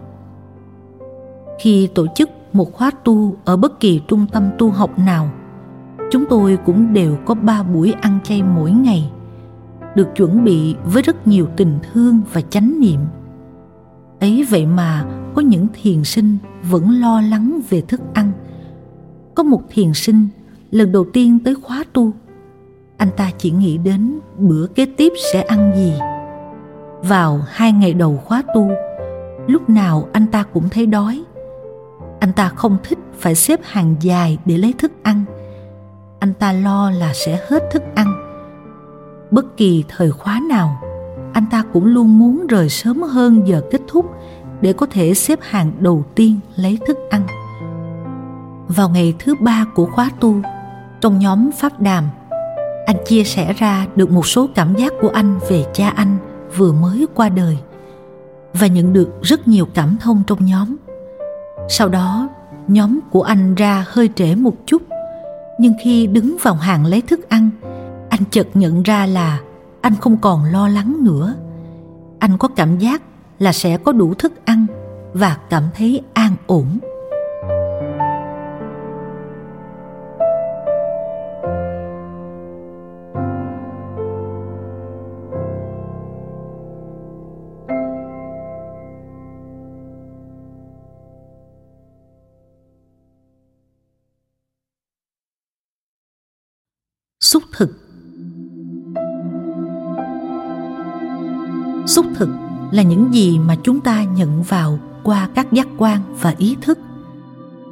[1.60, 5.30] Khi tổ chức một khóa tu ở bất kỳ trung tâm tu học nào,
[6.10, 9.10] chúng tôi cũng đều có ba buổi ăn chay mỗi ngày,
[9.94, 13.00] được chuẩn bị với rất nhiều tình thương và chánh niệm.
[14.20, 16.36] Ấy vậy mà có những thiền sinh
[16.70, 18.32] vẫn lo lắng về thức ăn
[19.34, 20.28] có một thiền sinh
[20.70, 22.10] lần đầu tiên tới khóa tu.
[22.96, 25.92] Anh ta chỉ nghĩ đến bữa kế tiếp sẽ ăn gì.
[27.02, 28.70] Vào hai ngày đầu khóa tu,
[29.46, 31.24] lúc nào anh ta cũng thấy đói.
[32.20, 35.24] Anh ta không thích phải xếp hàng dài để lấy thức ăn.
[36.18, 38.14] Anh ta lo là sẽ hết thức ăn.
[39.30, 40.80] Bất kỳ thời khóa nào,
[41.32, 44.06] anh ta cũng luôn muốn rời sớm hơn giờ kết thúc
[44.60, 47.26] để có thể xếp hàng đầu tiên lấy thức ăn
[48.76, 50.34] vào ngày thứ ba của khóa tu.
[51.00, 52.04] Trong nhóm pháp đàm,
[52.86, 56.16] anh chia sẻ ra được một số cảm giác của anh về cha anh
[56.56, 57.58] vừa mới qua đời
[58.54, 60.76] và nhận được rất nhiều cảm thông trong nhóm.
[61.68, 62.28] Sau đó,
[62.68, 64.82] nhóm của anh ra hơi trễ một chút,
[65.58, 67.50] nhưng khi đứng vào hàng lấy thức ăn,
[68.08, 69.40] anh chợt nhận ra là
[69.80, 71.34] anh không còn lo lắng nữa.
[72.18, 73.02] Anh có cảm giác
[73.38, 74.66] là sẽ có đủ thức ăn
[75.12, 76.78] và cảm thấy an ổn.
[101.86, 102.28] Xúc thực
[102.70, 106.78] là những gì mà chúng ta nhận vào qua các giác quan và ý thức.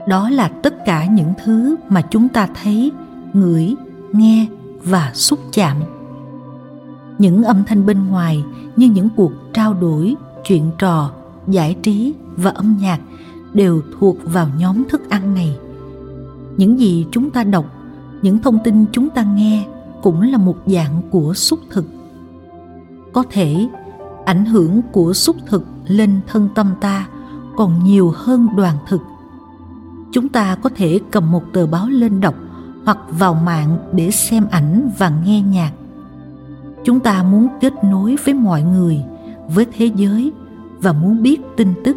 [0.09, 2.93] Đó là tất cả những thứ mà chúng ta thấy,
[3.33, 3.75] ngửi,
[4.13, 4.47] nghe
[4.85, 5.77] và xúc chạm.
[7.19, 8.45] Những âm thanh bên ngoài
[8.77, 11.13] như những cuộc trao đổi, chuyện trò,
[11.49, 13.01] giải trí và âm nhạc
[13.53, 15.57] đều thuộc vào nhóm thức ăn này.
[16.57, 17.65] Những gì chúng ta đọc,
[18.23, 19.67] những thông tin chúng ta nghe
[20.03, 21.85] cũng là một dạng của xúc thực.
[23.13, 23.69] Có thể
[24.31, 27.07] ảnh hưởng của xúc thực lên thân tâm ta
[27.57, 29.03] còn nhiều hơn đoàn thực.
[30.13, 32.35] Chúng ta có thể cầm một tờ báo lên đọc
[32.85, 35.73] hoặc vào mạng để xem ảnh và nghe nhạc.
[36.85, 39.01] Chúng ta muốn kết nối với mọi người,
[39.55, 40.33] với thế giới
[40.81, 41.97] và muốn biết tin tức.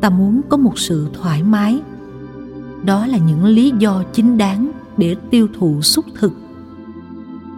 [0.00, 1.80] Ta muốn có một sự thoải mái.
[2.84, 6.32] Đó là những lý do chính đáng để tiêu thụ xúc thực.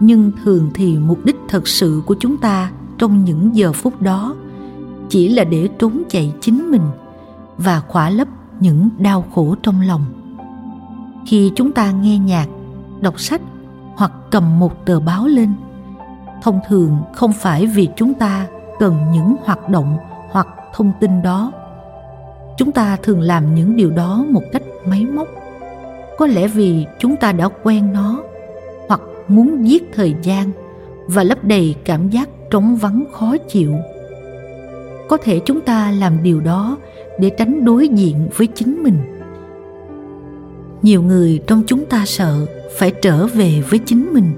[0.01, 4.34] Nhưng thường thì mục đích thật sự của chúng ta trong những giờ phút đó,
[5.09, 6.82] chỉ là để trốn chạy chính mình
[7.57, 8.28] và khỏa lấp
[8.61, 10.05] những đau khổ trong lòng.
[11.26, 12.46] Khi chúng ta nghe nhạc,
[13.01, 13.40] đọc sách
[13.96, 15.53] hoặc cầm một tờ báo lên,
[16.42, 18.46] thông thường không phải vì chúng ta
[18.78, 19.96] cần những hoạt động
[20.30, 21.53] hoặc thông tin đó.
[22.57, 25.28] Chúng ta thường làm những điều đó một cách máy móc.
[26.18, 28.22] Có lẽ vì chúng ta đã quen nó
[28.88, 30.51] hoặc muốn giết thời gian
[31.07, 33.74] và lấp đầy cảm giác trống vắng khó chịu.
[35.09, 36.76] Có thể chúng ta làm điều đó
[37.18, 38.98] để tránh đối diện với chính mình.
[40.82, 42.46] Nhiều người trong chúng ta sợ
[42.78, 44.32] phải trở về với chính mình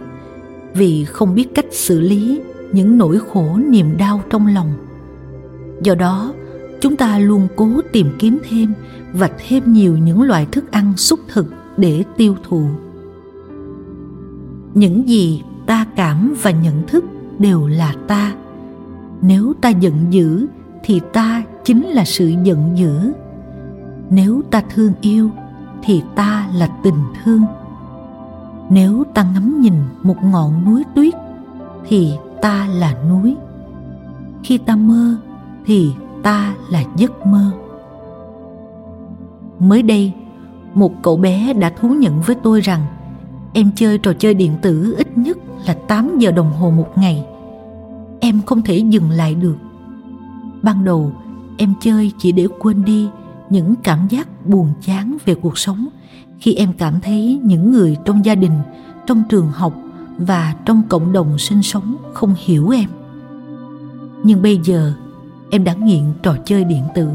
[0.74, 2.40] vì không biết cách xử lý
[2.72, 4.72] những nỗi khổ niềm đau trong lòng.
[5.82, 6.34] Do đó,
[6.80, 8.72] chúng ta luôn cố tìm kiếm thêm
[9.12, 11.46] và thêm nhiều những loại thức ăn xúc thực
[11.76, 12.66] để tiêu thụ.
[14.74, 17.04] Những gì ta cảm và nhận thức
[17.42, 18.34] đều là ta.
[19.22, 20.46] Nếu ta giận dữ,
[20.82, 23.12] thì ta chính là sự giận dữ.
[24.10, 25.30] Nếu ta thương yêu,
[25.82, 27.42] thì ta là tình thương.
[28.70, 31.14] Nếu ta ngắm nhìn một ngọn núi tuyết,
[31.88, 32.12] thì
[32.42, 33.36] ta là núi.
[34.42, 35.16] Khi ta mơ,
[35.66, 37.50] thì ta là giấc mơ.
[39.58, 40.12] Mới đây,
[40.74, 42.86] một cậu bé đã thú nhận với tôi rằng
[43.52, 47.24] em chơi trò chơi điện tử ít nhất là 8 giờ đồng hồ một ngày
[48.32, 49.56] em không thể dừng lại được.
[50.62, 51.12] Ban đầu,
[51.56, 53.08] em chơi chỉ để quên đi
[53.50, 55.88] những cảm giác buồn chán về cuộc sống,
[56.40, 58.52] khi em cảm thấy những người trong gia đình,
[59.06, 59.74] trong trường học
[60.18, 62.88] và trong cộng đồng sinh sống không hiểu em.
[64.24, 64.92] Nhưng bây giờ,
[65.50, 67.08] em đã nghiện trò chơi điện tử.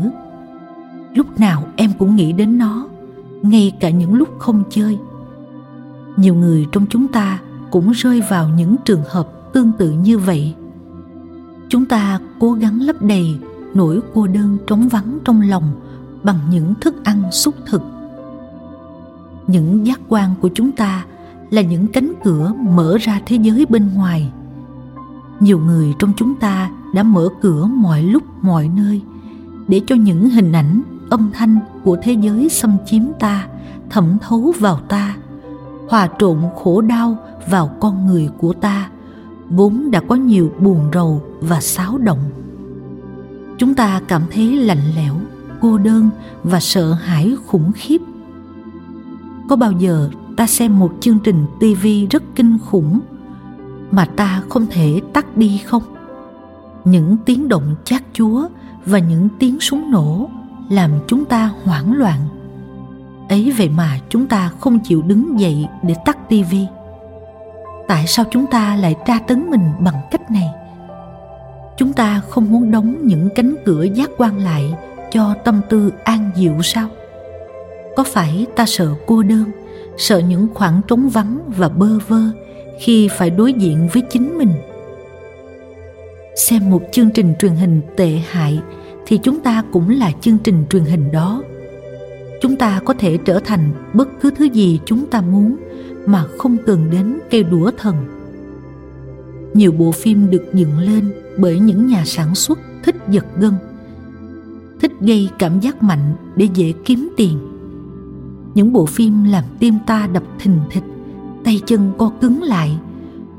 [1.13, 2.88] Lúc nào em cũng nghĩ đến nó,
[3.41, 4.97] ngay cả những lúc không chơi.
[6.18, 7.39] Nhiều người trong chúng ta
[7.72, 10.53] cũng rơi vào những trường hợp tương tự như vậy
[11.70, 13.39] chúng ta cố gắng lấp đầy
[13.74, 15.72] nỗi cô đơn trống vắng trong lòng
[16.24, 17.82] bằng những thức ăn xúc thực.
[19.47, 21.05] Những giác quan của chúng ta
[21.49, 24.32] là những cánh cửa mở ra thế giới bên ngoài.
[25.39, 29.01] Nhiều người trong chúng ta đã mở cửa mọi lúc, mọi nơi
[29.68, 33.47] để cho những hình ảnh, âm thanh của thế giới xâm chiếm ta,
[33.89, 35.15] thẩm thấu vào ta,
[35.89, 37.18] hòa trộn khổ đau
[37.49, 38.89] vào con người của ta
[39.49, 42.19] vốn đã có nhiều buồn rầu và xáo động.
[43.57, 45.15] Chúng ta cảm thấy lạnh lẽo,
[45.61, 46.09] cô đơn
[46.43, 48.01] và sợ hãi khủng khiếp.
[49.49, 52.99] Có bao giờ ta xem một chương trình tv rất kinh khủng
[53.91, 55.83] mà ta không thể tắt đi không?
[56.85, 58.47] Những tiếng động chát chúa
[58.85, 60.29] và những tiếng súng nổ
[60.69, 62.19] làm chúng ta hoảng loạn.
[63.29, 66.65] Ấy vậy mà chúng ta không chịu đứng dậy để tắt tivi
[67.88, 70.49] tại sao chúng ta lại tra tấn mình bằng cách này?
[71.77, 74.73] Chúng ta không muốn đóng những cánh cửa giác quan lại
[75.11, 76.89] cho tâm tư an dịu sao?
[77.95, 79.51] Có phải ta sợ cô đơn,
[79.97, 82.21] sợ những khoảng trống vắng và bơ vơ
[82.79, 84.51] khi phải đối diện với chính mình?
[86.35, 88.59] Xem một chương trình truyền hình tệ hại
[89.05, 91.43] thì chúng ta cũng là chương trình truyền hình đó.
[92.41, 95.55] Chúng ta có thể trở thành bất cứ thứ gì chúng ta muốn
[96.08, 97.95] mà không cần đến cây đũa thần.
[99.53, 103.53] Nhiều bộ phim được dựng lên bởi những nhà sản xuất thích giật gân,
[104.80, 107.38] thích gây cảm giác mạnh để dễ kiếm tiền.
[108.53, 110.84] Những bộ phim làm tim ta đập thình thịch,
[111.43, 112.78] tay chân co cứng lại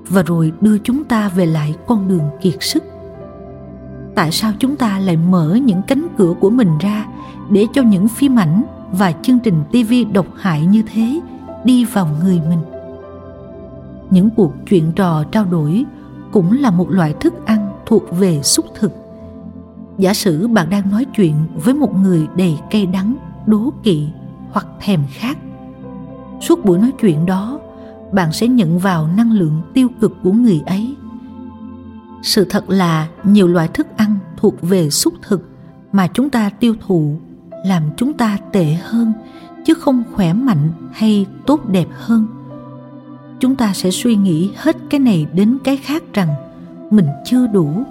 [0.08, 2.84] và rồi đưa chúng ta về lại con đường kiệt sức.
[4.14, 7.06] Tại sao chúng ta lại mở những cánh cửa của mình ra
[7.50, 8.62] để cho những phim ảnh
[8.92, 11.20] và chương trình tv độc hại như thế?
[11.64, 12.60] Đi vào người mình.
[14.10, 15.84] Những cuộc chuyện trò trao đổi
[16.32, 18.92] cũng là một loại thức ăn thuộc về xúc thực.
[19.98, 24.08] Giả sử bạn đang nói chuyện với một người đầy cay đắng, đố kỵ
[24.52, 25.38] hoặc thèm khát,
[26.40, 27.60] suốt buổi nói chuyện đó,
[28.12, 30.96] bạn sẽ nhận vào năng lượng tiêu cực của người ấy.
[32.22, 35.48] Sự thật là nhiều loại thức ăn thuộc về xúc thực
[35.92, 37.16] mà chúng ta tiêu thụ
[37.64, 39.12] làm chúng ta tệ hơn
[39.68, 42.26] chứ không khỏe mạnh hay tốt đẹp hơn.
[43.40, 46.28] Chúng ta sẽ suy nghĩ hết cái này đến cái khác rằng
[46.90, 47.82] mình chưa đủ,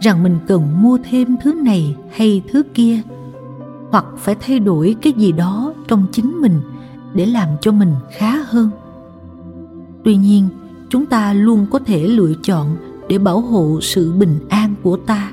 [0.00, 3.00] rằng mình cần mua thêm thứ này hay thứ kia,
[3.90, 6.60] hoặc phải thay đổi cái gì đó trong chính mình
[7.14, 8.70] để làm cho mình khá hơn.
[10.04, 10.48] Tuy nhiên,
[10.88, 12.76] chúng ta luôn có thể lựa chọn
[13.08, 15.32] để bảo hộ sự bình an của ta.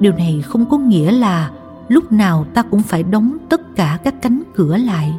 [0.00, 1.50] Điều này không có nghĩa là
[1.88, 5.18] lúc nào ta cũng phải đóng tất cả các cánh cửa lại.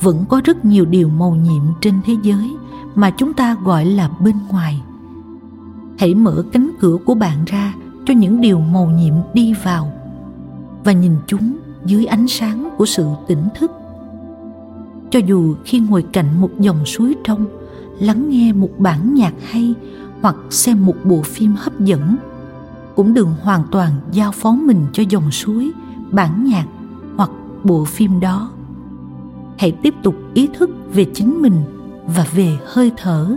[0.00, 2.56] Vẫn có rất nhiều điều màu nhiệm trên thế giới
[2.94, 4.82] mà chúng ta gọi là bên ngoài.
[5.98, 7.74] Hãy mở cánh cửa của bạn ra
[8.06, 9.92] cho những điều màu nhiệm đi vào
[10.84, 13.70] và nhìn chúng dưới ánh sáng của sự tỉnh thức.
[15.10, 17.46] Cho dù khi ngồi cạnh một dòng suối trong,
[18.00, 19.74] lắng nghe một bản nhạc hay
[20.20, 22.16] hoặc xem một bộ phim hấp dẫn
[22.98, 25.72] cũng đừng hoàn toàn giao phó mình cho dòng suối,
[26.10, 26.66] bản nhạc
[27.16, 27.30] hoặc
[27.64, 28.50] bộ phim đó.
[29.58, 31.62] Hãy tiếp tục ý thức về chính mình
[32.06, 33.36] và về hơi thở.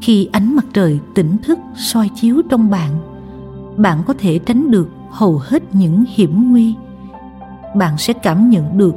[0.00, 2.90] Khi ánh mặt trời tỉnh thức soi chiếu trong bạn
[3.76, 6.74] bạn có thể tránh được hầu hết những hiểm nguy.
[7.76, 8.94] Bạn sẽ cảm nhận được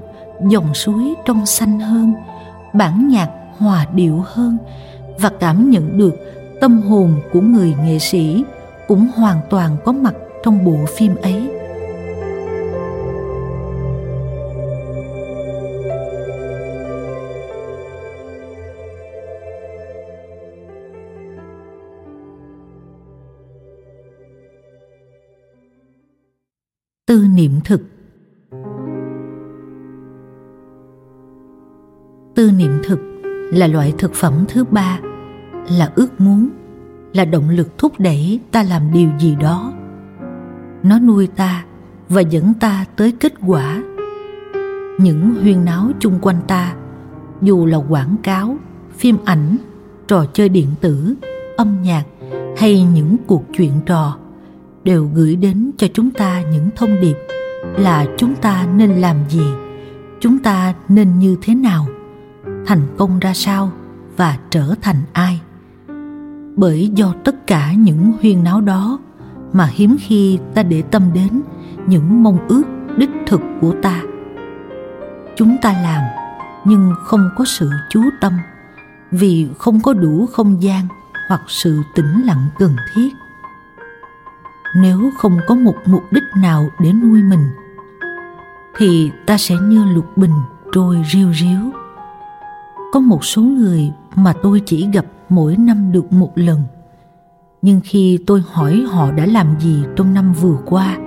[0.49, 2.13] dòng suối trong xanh hơn,
[2.73, 4.57] bản nhạc hòa điệu hơn
[5.19, 6.13] và cảm nhận được
[6.61, 8.43] tâm hồn của người nghệ sĩ
[8.88, 11.50] cũng hoàn toàn có mặt trong bộ phim ấy.
[27.08, 27.82] Tư niệm thực.
[32.36, 33.00] Tư niệm thực
[33.52, 35.00] là loại thực phẩm thứ ba
[35.70, 36.50] là ước muốn
[37.18, 39.74] là động lực thúc đẩy ta làm điều gì đó.
[40.84, 41.65] Nó nuôi ta
[42.09, 43.82] và dẫn ta tới kết quả.
[44.99, 46.74] Những huyên náo chung quanh ta,
[47.41, 48.57] dù là quảng cáo,
[48.97, 49.57] phim ảnh,
[50.07, 51.15] trò chơi điện tử,
[51.57, 52.03] âm nhạc
[52.57, 54.18] hay những cuộc chuyện trò,
[54.84, 57.18] đều gửi đến cho chúng ta những thông điệp
[57.78, 59.47] là chúng ta nên làm gì,
[60.20, 61.88] chúng ta nên như thế nào,
[62.65, 63.72] thành công ra sao
[64.18, 65.41] và trở thành ai
[66.58, 68.99] bởi do tất cả những huyên náo đó
[69.53, 71.41] mà hiếm khi ta để tâm đến
[71.88, 72.64] những mong ước
[72.97, 74.01] đích thực của ta.
[75.36, 76.01] Chúng ta làm,
[76.66, 78.34] nhưng không có sự chú tâm,
[79.12, 80.88] vì không có đủ không gian
[81.30, 83.10] hoặc sự tĩnh lặng cần thiết.
[84.76, 87.49] Nếu không có một mục đích nào để nuôi mình,
[88.78, 90.34] thì ta sẽ như lục bình
[90.72, 91.72] trôi riêu riếu
[92.93, 96.59] có một số người mà tôi chỉ gặp mỗi năm được một lần.
[97.61, 100.97] Nhưng khi tôi hỏi họ đã làm gì trong năm vừa qua,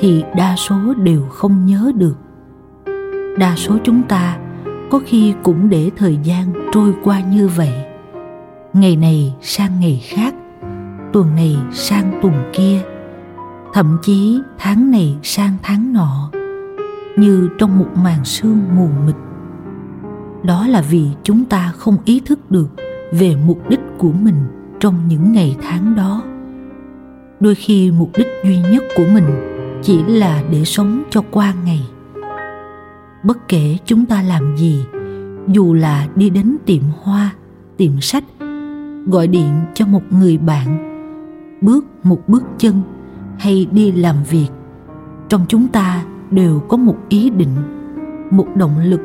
[0.00, 2.16] thì đa số đều không nhớ được.
[3.38, 4.38] Đa số chúng ta
[4.90, 7.72] có khi cũng để thời gian trôi qua như vậy.
[8.72, 10.34] Ngày này sang ngày khác,
[11.12, 12.80] tuần này sang tuần kia,
[13.72, 16.30] thậm chí tháng này sang tháng nọ,
[17.16, 19.16] như trong một màn sương mù mịt.
[20.42, 22.68] Đó là vì chúng ta không ý thức được
[23.12, 24.34] về mục đích của mình
[24.80, 26.22] trong những ngày tháng đó.
[27.40, 29.24] Đôi khi mục đích duy nhất của mình
[29.82, 31.80] chỉ là để sống cho qua ngày.
[33.24, 34.84] Bất kể chúng ta làm gì,
[35.48, 37.34] dù là đi đến tiệm hoa,
[37.76, 38.24] tiệm sách,
[39.06, 40.78] gọi điện cho một người bạn,
[41.60, 42.80] bước một bước chân
[43.38, 44.48] hay đi làm việc,
[45.28, 47.56] trong chúng ta đều có một ý định,
[48.30, 49.00] một động lực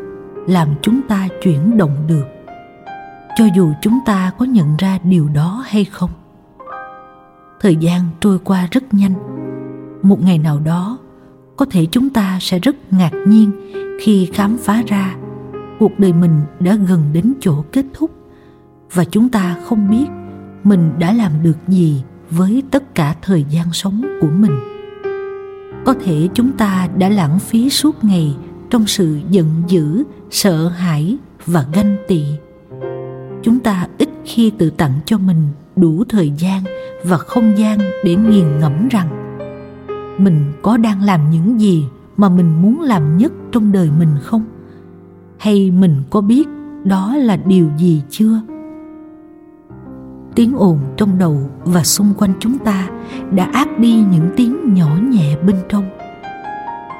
[0.47, 2.32] làm chúng ta chuyển động được
[3.35, 6.09] cho dù chúng ta có nhận ra điều đó hay không.
[7.61, 9.13] Thời gian trôi qua rất nhanh.
[10.01, 10.97] Một ngày nào đó,
[11.57, 13.51] có thể chúng ta sẽ rất ngạc nhiên
[14.01, 15.15] khi khám phá ra
[15.79, 18.11] cuộc đời mình đã gần đến chỗ kết thúc
[18.93, 20.05] và chúng ta không biết
[20.63, 24.59] mình đã làm được gì với tất cả thời gian sống của mình.
[25.85, 28.35] Có thể chúng ta đã lãng phí suốt ngày
[28.69, 32.23] trong sự giận dữ, sợ hãi và ganh tị
[33.43, 36.63] chúng ta ít khi tự tặng cho mình đủ thời gian
[37.03, 39.23] và không gian để nghiền ngẫm rằng
[40.17, 41.85] mình có đang làm những gì
[42.17, 44.43] mà mình muốn làm nhất trong đời mình không?
[45.37, 46.47] Hay mình có biết
[46.83, 48.41] đó là điều gì chưa?
[50.35, 52.89] Tiếng ồn trong đầu và xung quanh chúng ta
[53.31, 55.89] đã áp đi những tiếng nhỏ nhẹ bên trong.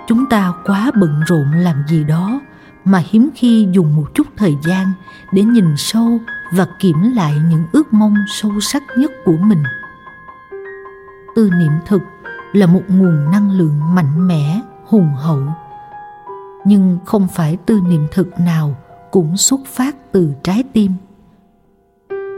[0.07, 2.41] Chúng ta quá bận rộn làm gì đó
[2.85, 4.87] mà hiếm khi dùng một chút thời gian
[5.31, 6.19] để nhìn sâu
[6.53, 9.63] và kiểm lại những ước mong sâu sắc nhất của mình.
[11.35, 12.01] Tư niệm thực
[12.53, 15.41] là một nguồn năng lượng mạnh mẽ, hùng hậu.
[16.65, 18.75] Nhưng không phải tư niệm thực nào
[19.11, 20.91] cũng xuất phát từ trái tim.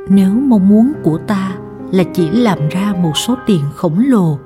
[0.10, 1.52] Nếu mong muốn của ta
[1.91, 4.39] là chỉ làm ra một số tiền khổng lồ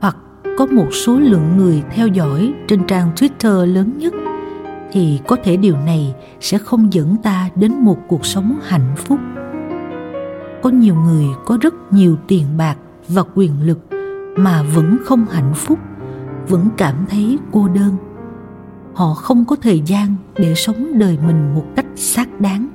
[0.00, 0.16] hoặc
[0.58, 4.14] có một số lượng người theo dõi trên trang twitter lớn nhất
[4.92, 9.18] thì có thể điều này sẽ không dẫn ta đến một cuộc sống hạnh phúc.
[10.62, 12.76] Có nhiều người có rất nhiều tiền bạc
[13.08, 13.78] và quyền lực
[14.36, 15.78] mà vẫn không hạnh phúc,
[16.48, 17.96] vẫn cảm thấy cô đơn.
[18.94, 22.68] Họ không có thời gian để sống đời mình một cách xác đáng.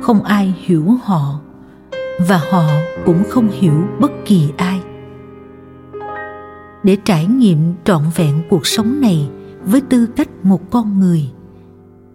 [0.00, 1.40] Không ai hiểu họ
[2.28, 2.64] và họ
[3.04, 4.80] cũng không hiểu bất kỳ ai.
[6.82, 9.28] Để trải nghiệm trọn vẹn cuộc sống này
[9.64, 11.30] với tư cách một con người.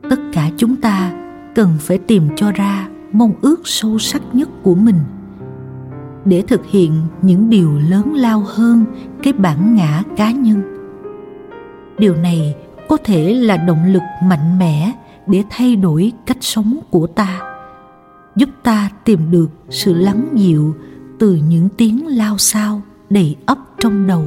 [0.09, 1.13] Tất cả chúng ta
[1.55, 4.99] cần phải tìm cho ra mong ước sâu sắc nhất của mình.
[6.25, 8.85] Để thực hiện những điều lớn lao hơn
[9.23, 10.61] cái bản ngã cá nhân.
[11.97, 12.55] Điều này
[12.89, 14.93] có thể là động lực mạnh mẽ
[15.27, 17.41] để thay đổi cách sống của ta,
[18.35, 20.75] giúp ta tìm được sự lắng dịu
[21.19, 24.23] từ những tiếng lao xao đầy ấp trong đầu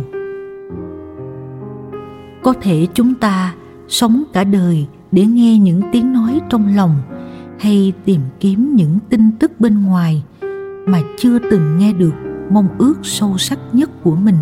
[2.42, 3.54] có thể chúng ta
[3.88, 6.96] sống cả đời để nghe những tiếng nói trong lòng
[7.58, 10.22] hay tìm kiếm những tin tức bên ngoài
[10.86, 12.14] mà chưa từng nghe được
[12.50, 14.36] mong ước sâu sắc nhất của mình.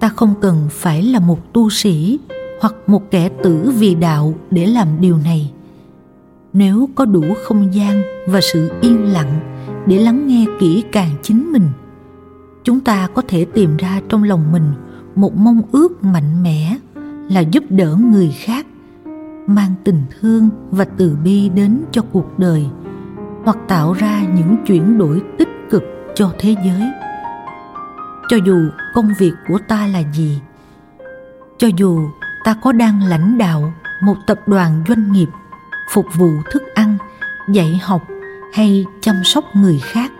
[0.00, 2.18] Ta không cần phải là một tu sĩ
[2.60, 5.52] hoặc một kẻ tử vì đạo để làm điều này.
[6.52, 9.40] Nếu có đủ không gian và sự yên lặng
[9.86, 11.68] để lắng nghe kỹ càng chính mình,
[12.64, 14.72] chúng ta có thể tìm ra trong lòng mình
[15.18, 16.76] một mong ước mạnh mẽ
[17.30, 18.66] là giúp đỡ người khác,
[19.46, 22.66] mang tình thương và từ bi đến cho cuộc đời,
[23.44, 25.82] hoặc tạo ra những chuyển đổi tích cực
[26.14, 26.82] cho thế giới.
[28.28, 30.40] Cho dù công việc của ta là gì,
[31.58, 32.00] cho dù
[32.44, 35.28] ta có đang lãnh đạo một tập đoàn doanh nghiệp
[35.94, 36.96] phục vụ thức ăn,
[37.52, 38.02] dạy học
[38.54, 40.12] hay chăm sóc người khác,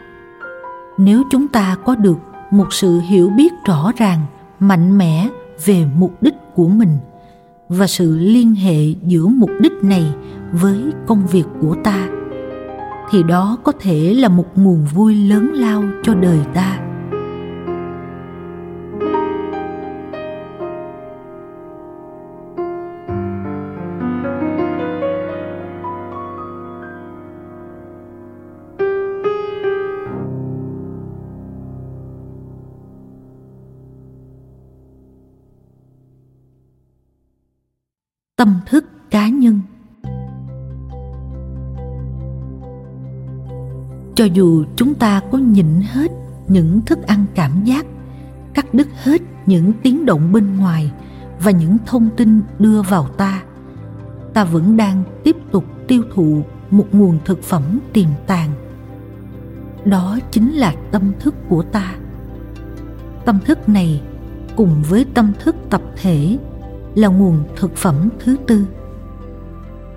[0.98, 2.18] nếu chúng ta có được
[2.50, 4.26] một sự hiểu biết rõ ràng
[4.60, 5.28] mạnh mẽ
[5.64, 6.98] về mục đích của mình
[7.68, 10.04] và sự liên hệ giữa mục đích này
[10.52, 12.08] với công việc của ta,
[13.10, 16.87] thì đó có thể là một nguồn vui lớn lao cho đời ta.
[38.38, 39.60] Tâm thức cá nhân.
[44.14, 46.10] Cho dù chúng ta có nhịn hết
[46.48, 47.86] những thức ăn cảm giác,
[48.54, 50.92] cắt đứt hết những tiếng động bên ngoài
[51.40, 53.42] và những thông tin đưa vào ta
[54.34, 58.50] ta vẫn đang tiếp tục tiêu thụ một nguồn thực phẩm tiềm tàng.
[59.84, 61.94] Đó chính là tâm thức của ta.
[63.24, 64.02] Tâm thức này
[64.56, 66.38] cùng với tâm thức tập thể
[66.94, 68.64] là nguồn thực phẩm thứ tư.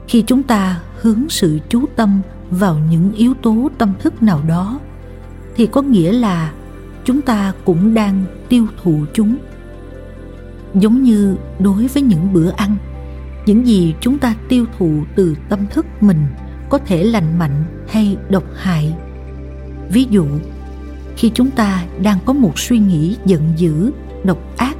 [0.08, 4.80] Khi chúng ta hướng sự chú tâm vào những yếu tố tâm thức nào đó,
[5.56, 6.54] thì có nghĩa là
[7.06, 9.36] chúng ta cũng đang tiêu thụ chúng.
[10.74, 12.76] Giống như đối với những bữa ăn,
[13.46, 16.26] những gì chúng ta tiêu thụ từ tâm thức mình
[16.70, 18.96] có thể lành mạnh hay độc hại.
[19.90, 20.26] Ví dụ,
[21.16, 23.92] khi chúng ta đang có một suy nghĩ giận dữ,
[24.24, 24.78] độc ác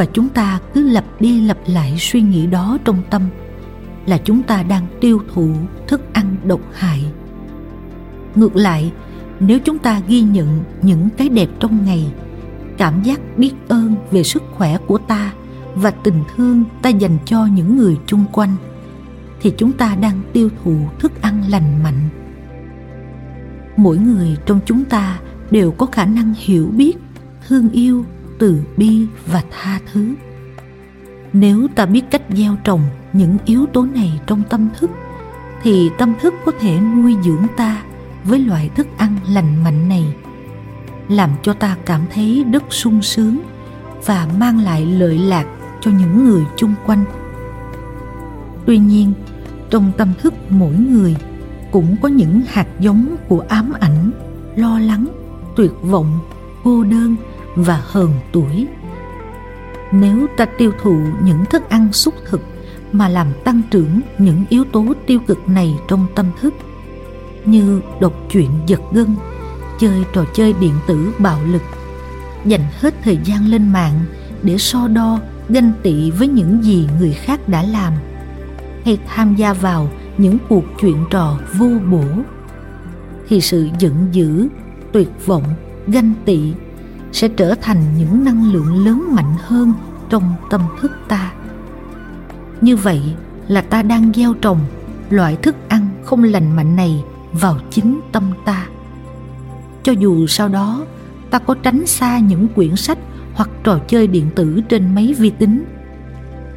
[0.00, 3.22] và chúng ta cứ lặp đi lặp lại suy nghĩ đó trong tâm,
[4.06, 5.50] là chúng ta đang tiêu thụ
[5.88, 7.04] thức ăn độc hại.
[8.34, 8.92] Ngược lại,
[9.40, 12.12] nếu chúng ta ghi nhận những cái đẹp trong ngày,
[12.78, 15.32] cảm giác biết ơn về sức khỏe của ta
[15.74, 18.56] và tình thương ta dành cho những người chung quanh,
[19.40, 22.08] thì chúng ta đang tiêu thụ thức ăn lành mạnh.
[23.76, 25.20] Mỗi người trong chúng ta
[25.50, 26.98] đều có khả năng hiểu biết,
[27.48, 28.04] thương yêu
[28.40, 30.14] từ bi và tha thứ.
[31.32, 32.82] Nếu ta biết cách gieo trồng
[33.12, 34.90] những yếu tố này trong tâm thức,
[35.62, 37.82] thì tâm thức có thể nuôi dưỡng ta
[38.24, 40.14] với loại thức ăn lành mạnh này,
[41.08, 43.38] làm cho ta cảm thấy rất sung sướng
[44.06, 45.46] và mang lại lợi lạc
[45.80, 47.04] cho những người chung quanh.
[48.66, 49.12] Tuy nhiên,
[49.70, 51.16] trong tâm thức mỗi người
[51.70, 54.10] cũng có những hạt giống của ám ảnh,
[54.56, 55.06] lo lắng,
[55.56, 56.18] tuyệt vọng,
[56.64, 57.16] cô đơn
[57.62, 58.66] và hờn tuổi.
[59.92, 62.40] Nếu ta tiêu thụ những thức ăn xúc thực
[62.92, 66.54] mà làm tăng trưởng những yếu tố tiêu cực này trong tâm thức,
[67.44, 69.16] như đọc truyện giật gân,
[69.80, 71.62] chơi trò chơi điện tử bạo lực,
[72.44, 74.00] dành hết thời gian lên mạng
[74.42, 77.92] để so đo, ganh tị với những gì người khác đã làm,
[78.84, 82.04] hay tham gia vào những cuộc chuyện trò vô bổ,
[83.28, 84.48] thì sự giận dữ,
[84.92, 85.44] tuyệt vọng,
[85.86, 86.52] ganh tị
[87.12, 89.72] sẽ trở thành những năng lượng lớn mạnh hơn
[90.08, 91.32] trong tâm thức ta.
[92.60, 93.02] Như vậy
[93.48, 94.58] là ta đang gieo trồng
[95.10, 98.66] loại thức ăn không lành mạnh này vào chính tâm ta.
[99.82, 100.84] Cho dù sau đó
[101.30, 102.98] ta có tránh xa những quyển sách
[103.34, 105.64] hoặc trò chơi điện tử trên máy vi tính,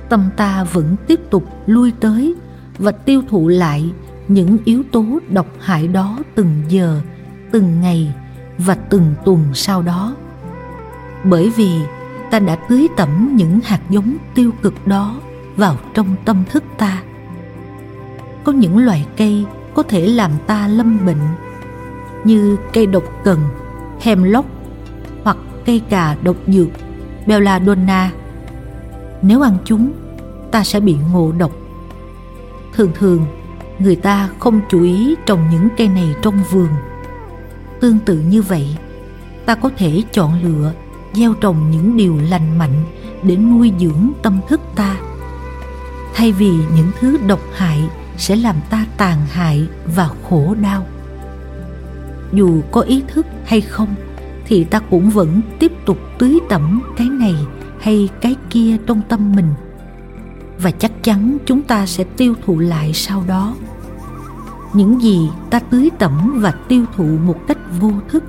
[0.09, 2.35] tâm ta vẫn tiếp tục lui tới
[2.77, 3.91] và tiêu thụ lại
[4.27, 7.01] những yếu tố độc hại đó từng giờ,
[7.51, 8.13] từng ngày
[8.57, 10.15] và từng tuần sau đó
[11.23, 11.81] bởi vì
[12.31, 15.19] ta đã tưới tẩm những hạt giống tiêu cực đó
[15.55, 17.03] vào trong tâm thức ta.
[18.43, 21.21] Có những loài cây có thể làm ta lâm bệnh,
[22.23, 23.39] như cây độc cần
[24.01, 24.47] hemlock
[25.23, 26.67] hoặc cây cà độc dược,
[27.27, 28.11] belladonna.
[29.21, 29.91] Nếu ăn chúng,
[30.51, 31.51] ta sẽ bị ngộ độc.
[32.73, 33.25] Thường thường,
[33.79, 36.69] người ta không chú ý trồng những cây này trong vườn.
[37.79, 38.77] Tương tự như vậy,
[39.45, 40.73] ta có thể chọn lựa
[41.13, 42.83] gieo trồng những điều lành mạnh
[43.23, 44.95] để nuôi dưỡng tâm thức ta.
[46.13, 50.85] Thay vì những thứ độc hại sẽ làm ta tàn hại và khổ đau.
[52.33, 53.95] Dù có ý thức hay không,
[54.45, 57.35] thì ta cũng vẫn tiếp tục tưới tẩm cái này
[57.79, 59.53] hay cái kia trong tâm mình.
[60.61, 63.55] Và chắc chắn chúng ta sẽ tiêu thụ lại sau đó.
[64.73, 68.23] Những gì ta tưới tẩm và tiêu thụ một cách vô thức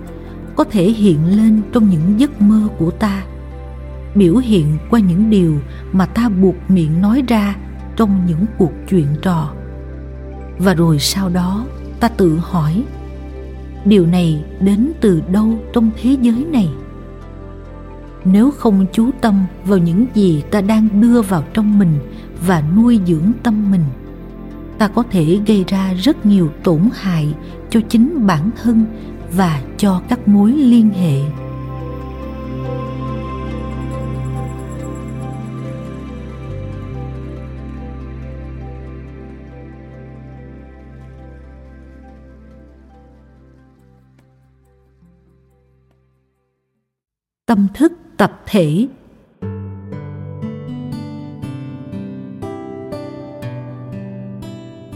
[0.57, 3.25] có thể hiện lên trong những giấc mơ của ta,
[4.15, 5.59] biểu hiện qua những điều
[5.93, 7.57] mà ta buộc miệng nói ra
[7.97, 9.53] trong những cuộc chuyện trò.
[10.59, 11.67] Và rồi sau đó,
[12.01, 12.85] ta tự hỏi,
[13.85, 16.69] điều này đến từ đâu trong thế giới này?
[18.25, 21.99] Nếu không chú tâm vào những gì ta đang đưa vào trong mình
[22.47, 23.85] và nuôi dưỡng tâm mình,
[24.79, 27.35] ta có thể gây ra rất nhiều tổn hại
[27.71, 28.87] cho chính bản thân
[29.37, 31.21] và cho các mối liên hệ.
[47.47, 48.89] Tâm thức tập thể.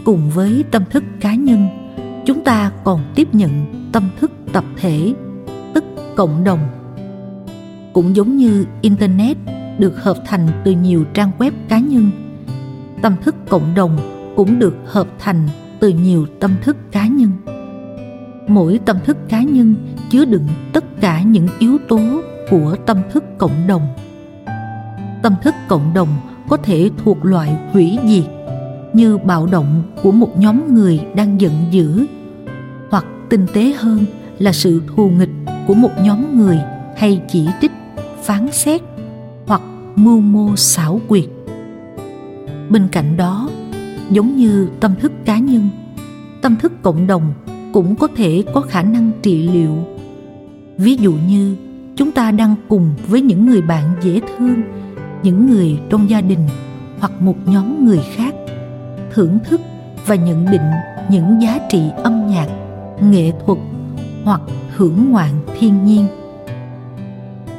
[0.05, 1.67] Cùng với tâm thức cá nhân,
[2.25, 5.13] chúng ta còn tiếp nhận tâm thức tập thể,
[5.73, 5.83] tức
[6.15, 6.59] cộng đồng.
[7.93, 9.37] Cũng giống như internet
[9.77, 12.09] được hợp thành từ nhiều trang web cá nhân,
[13.01, 13.97] tâm thức cộng đồng
[14.35, 15.47] cũng được hợp thành
[15.79, 17.31] từ nhiều tâm thức cá nhân.
[18.47, 19.75] Mỗi tâm thức cá nhân
[20.09, 21.99] chứa đựng tất cả những yếu tố
[22.49, 23.81] của tâm thức cộng đồng.
[25.21, 26.07] Tâm thức cộng đồng
[26.49, 28.23] có thể thuộc loại hủy diệt
[28.93, 32.05] như bạo động của một nhóm người đang giận dữ
[33.29, 34.05] tinh tế hơn
[34.39, 35.29] là sự thù nghịch
[35.67, 36.59] của một nhóm người
[36.97, 37.71] hay chỉ trích,
[38.23, 38.81] phán xét
[39.47, 39.61] hoặc
[39.95, 41.25] mưu mô xảo quyệt.
[42.69, 43.49] Bên cạnh đó,
[44.09, 45.69] giống như tâm thức cá nhân,
[46.41, 47.33] tâm thức cộng đồng
[47.73, 49.75] cũng có thể có khả năng trị liệu.
[50.77, 51.55] Ví dụ như,
[51.95, 54.61] chúng ta đang cùng với những người bạn dễ thương,
[55.23, 56.47] những người trong gia đình
[56.99, 58.35] hoặc một nhóm người khác,
[59.13, 59.61] thưởng thức
[60.05, 60.71] và nhận định
[61.09, 62.47] những giá trị âm nhạc
[63.03, 63.57] nghệ thuật
[64.23, 64.41] hoặc
[64.75, 66.05] hưởng ngoạn thiên nhiên.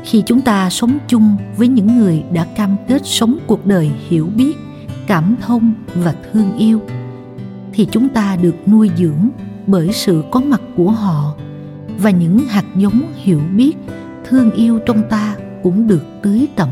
[0.05, 4.29] Khi chúng ta sống chung với những người đã cam kết sống cuộc đời hiểu
[4.37, 4.57] biết,
[5.07, 6.81] cảm thông và thương yêu,
[7.73, 9.29] thì chúng ta được nuôi dưỡng
[9.67, 11.35] bởi sự có mặt của họ
[11.99, 13.73] và những hạt giống hiểu biết,
[14.29, 16.69] thương yêu trong ta cũng được tưới tẩm.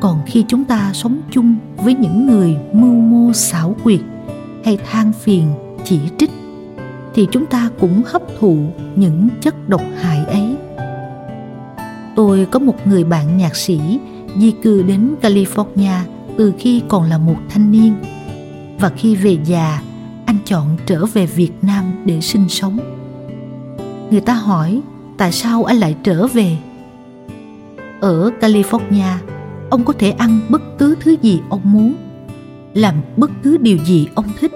[0.00, 4.00] Còn khi chúng ta sống chung với những người mưu mô xảo quyệt
[4.64, 5.52] hay than phiền
[5.84, 6.30] chỉ trích
[7.14, 8.56] thì chúng ta cũng hấp thụ
[8.96, 10.56] những chất độc hại ấy.
[12.16, 13.80] Tôi có một người bạn nhạc sĩ
[14.36, 15.98] di cư đến california
[16.36, 17.94] từ khi còn là một thanh niên.
[18.78, 19.82] Và khi về già,
[20.26, 22.78] anh chọn trở về việt nam để sinh sống.
[24.10, 24.80] Người ta hỏi,
[25.18, 26.56] tại sao anh lại trở về?
[28.00, 29.16] Ở california,
[29.70, 31.94] ông có thể ăn bất cứ thứ gì ông muốn,
[32.74, 34.52] làm bất cứ điều gì ông thích.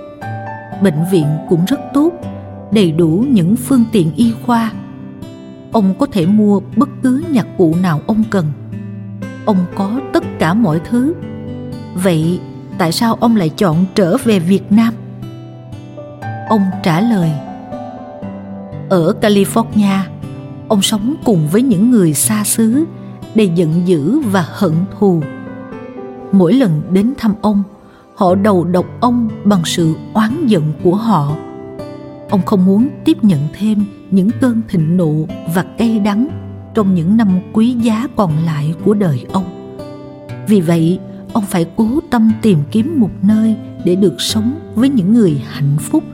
[0.83, 2.13] Bệnh viện cũng rất tốt
[2.75, 4.73] đầy đủ những phương tiện y khoa.
[5.73, 8.47] Ông có thể mua bất cứ nhạc cụ nào ông cần.
[9.45, 11.15] Ông có tất cả mọi thứ.
[11.95, 12.41] Vậy
[12.79, 14.95] tại sao ông lại chọn trở về việt nam?
[16.49, 17.31] Ông trả lời,
[18.89, 19.99] ở california,
[20.69, 22.85] ông sống cùng với những người xa xứ
[23.35, 25.23] đầy giận dữ và hận thù.
[26.33, 27.63] Mỗi lần đến thăm ông,
[28.15, 31.37] họ đầu độc ông bằng sự oán giận của họ
[32.35, 35.15] ông không muốn tiếp nhận thêm những cơn thịnh nộ
[35.55, 36.29] và cay đắng
[36.75, 39.79] trong những năm quý giá còn lại của đời ông.
[40.49, 40.99] Vì vậy,
[41.33, 45.77] ông phải cố tâm tìm kiếm một nơi để được sống với những người hạnh
[45.81, 46.05] phúc,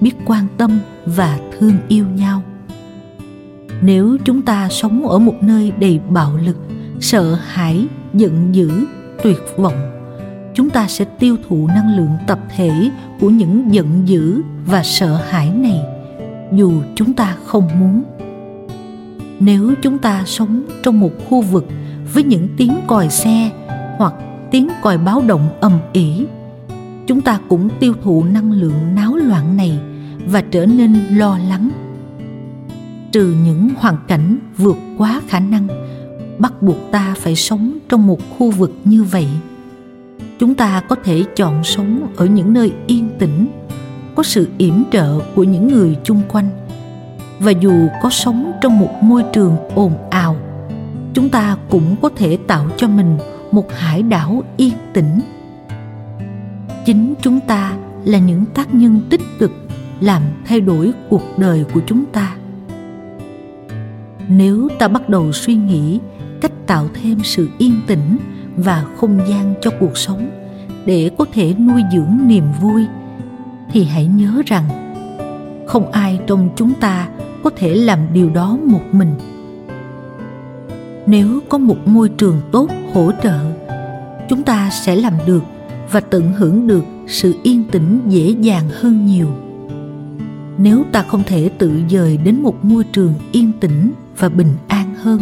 [0.00, 2.42] biết quan tâm và thương yêu nhau.
[3.82, 6.56] Nếu chúng ta sống ở một nơi đầy bạo lực,
[7.00, 8.70] sợ hãi, giận dữ,
[9.22, 9.93] tuyệt vọng
[10.54, 12.90] chúng ta sẽ tiêu thụ năng lượng tập thể
[13.20, 15.80] của những giận dữ và sợ hãi này,
[16.52, 18.02] dù chúng ta không muốn.
[19.40, 21.68] Nếu chúng ta sống trong một khu vực
[22.14, 23.50] với những tiếng còi xe
[23.98, 24.14] hoặc
[24.50, 26.26] tiếng còi báo động ầm ĩ,
[27.06, 29.78] chúng ta cũng tiêu thụ năng lượng náo loạn này
[30.26, 31.70] và trở nên lo lắng.
[33.12, 35.68] Trừ những hoàn cảnh vượt quá khả năng,
[36.38, 39.26] bắt buộc ta phải sống trong một khu vực như vậy
[40.38, 43.46] chúng ta có thể chọn sống ở những nơi yên tĩnh,
[44.14, 46.48] có sự yểm trợ của những người chung quanh.
[47.38, 50.36] Và dù có sống trong một môi trường ồn ào,
[51.14, 53.18] chúng ta cũng có thể tạo cho mình
[53.50, 55.20] một hải đảo yên tĩnh.
[56.84, 59.52] Chính chúng ta là những tác nhân tích cực
[60.00, 62.36] làm thay đổi cuộc đời của chúng ta.
[64.28, 66.00] Nếu ta bắt đầu suy nghĩ
[66.40, 68.16] cách tạo thêm sự yên tĩnh
[68.56, 70.30] và không gian cho cuộc sống
[70.86, 72.86] để có thể nuôi dưỡng niềm vui,
[73.72, 74.64] thì hãy nhớ rằng
[75.66, 77.08] không ai trong chúng ta
[77.42, 79.14] có thể làm điều đó một mình.
[81.06, 83.38] Nếu có một môi trường tốt hỗ trợ,
[84.28, 85.42] chúng ta sẽ làm được
[85.90, 89.28] và tận hưởng được sự yên tĩnh dễ dàng hơn nhiều.
[90.58, 94.94] Nếu ta không thể tự dời đến một môi trường yên tĩnh và bình an
[95.02, 95.20] hơn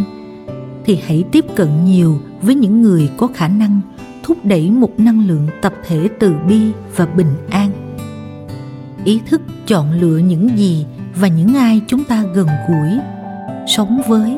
[0.85, 3.81] thì hãy tiếp cận nhiều với những người có khả năng,
[4.23, 6.61] thúc đẩy một năng lượng tập thể từ bi
[6.95, 7.71] và bình an.
[9.05, 12.99] Ý thức chọn lựa những gì và những ai chúng ta gần gũi,
[13.67, 14.37] sống với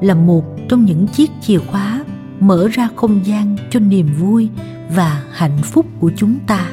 [0.00, 2.04] là một trong những chiếc chìa khóa
[2.40, 4.48] mở ra không gian cho niềm vui
[4.94, 6.70] và hạnh phúc của chúng ta.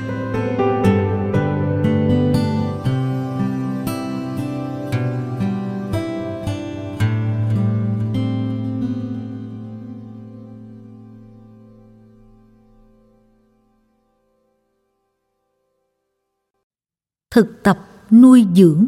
[17.35, 17.77] Thực tập
[18.11, 18.87] nuôi dưỡng.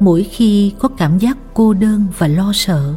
[0.00, 2.94] Mỗi khi có cảm giác cô đơn và lo sợ,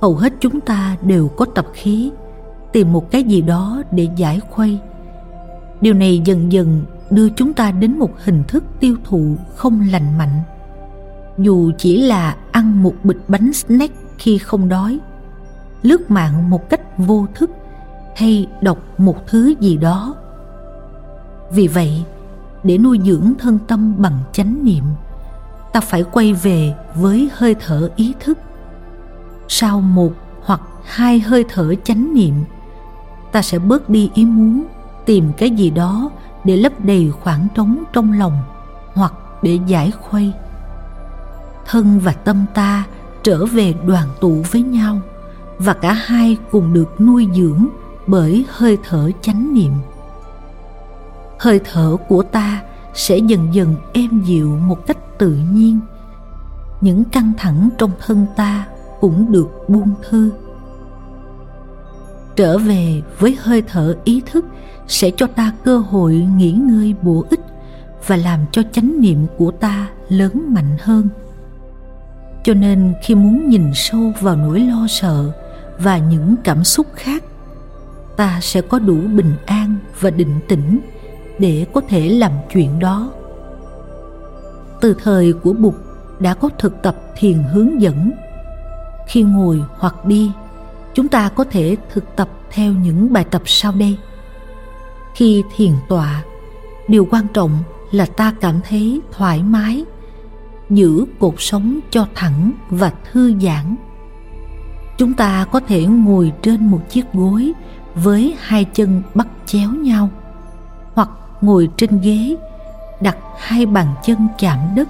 [0.00, 2.10] hầu hết chúng ta đều có tập khí,
[2.72, 4.78] tìm một cái gì đó để giải khuây.
[5.80, 10.18] Điều này dần dần đưa chúng ta đến một hình thức tiêu thụ không lành
[10.18, 10.40] mạnh.
[11.38, 14.98] Dù chỉ là ăn một bịch bánh snack khi không đói,
[15.82, 17.50] lướt mạng một cách vô thức
[18.16, 20.14] hay đọc một thứ gì đó
[21.50, 22.04] vì vậy,
[22.62, 24.84] để nuôi dưỡng thân tâm bằng chánh niệm,
[25.72, 28.38] ta phải quay về với hơi thở ý thức.
[29.48, 30.12] Sau một
[30.44, 32.34] hoặc hai hơi thở chánh niệm,
[33.32, 34.64] ta sẽ bớt đi ý muốn
[35.06, 36.10] tìm cái gì đó
[36.44, 38.38] để lấp đầy khoảng trống trong lòng
[38.94, 39.12] hoặc
[39.42, 40.32] để giải khuây.
[41.66, 42.84] Thân và tâm ta
[43.22, 44.98] trở về đoàn tụ với nhau
[45.58, 47.66] và cả hai cùng được nuôi dưỡng
[48.06, 49.72] bởi hơi thở chánh niệm
[51.44, 52.62] hơi thở của ta
[52.94, 55.80] sẽ dần dần êm dịu một cách tự nhiên.
[56.80, 58.66] Những căng thẳng trong thân ta
[59.00, 60.30] cũng được buông thư
[62.36, 64.44] trở về với hơi thở ý thức
[64.86, 67.40] sẽ cho ta cơ hội nghỉ ngơi bổ ích
[68.06, 71.08] và làm cho chánh niệm của ta lớn mạnh hơn.
[72.44, 75.32] Cho nên khi muốn nhìn sâu vào nỗi lo sợ
[75.78, 77.24] và những cảm xúc khác,
[78.16, 80.80] ta sẽ có đủ bình an và định tĩnh
[81.38, 83.12] để có thể làm chuyện đó.
[84.80, 85.74] Từ thời của bụt
[86.18, 88.12] đã có thực tập thiền hướng dẫn.
[89.08, 90.30] Khi ngồi hoặc đi,
[90.94, 93.98] chúng ta có thể thực tập theo những bài tập sau đây.
[95.14, 96.24] Khi thiền tọa,
[96.88, 97.58] điều quan trọng
[97.90, 99.84] là ta cảm thấy thoải mái,
[100.70, 103.76] giữ cột sống cho thẳng và thư giãn.
[104.98, 107.52] Chúng ta có thể ngồi trên một chiếc gối
[107.94, 110.10] với hai chân bắt chéo nhau
[111.44, 112.36] ngồi trên ghế,
[113.00, 114.88] đặt hai bàn chân chạm đất.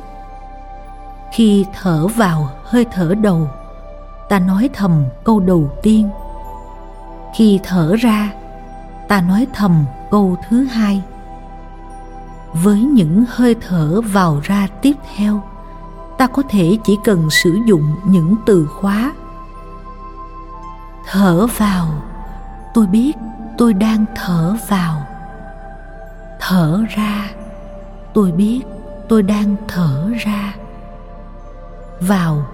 [1.32, 3.48] Khi thở vào, hơi thở đầu,
[4.28, 6.10] ta nói thầm câu đầu tiên.
[7.34, 8.32] Khi thở ra,
[9.08, 11.02] ta nói thầm câu thứ hai.
[12.52, 15.42] Với những hơi thở vào ra tiếp theo,
[16.18, 19.12] ta có thể chỉ cần sử dụng những từ khóa.
[21.10, 21.88] Thở vào,
[22.74, 23.12] tôi biết
[23.58, 25.13] tôi đang thở vào
[26.46, 27.30] thở ra.
[28.14, 28.60] Tôi biết
[29.08, 30.54] tôi đang thở ra.
[32.00, 32.46] Vào,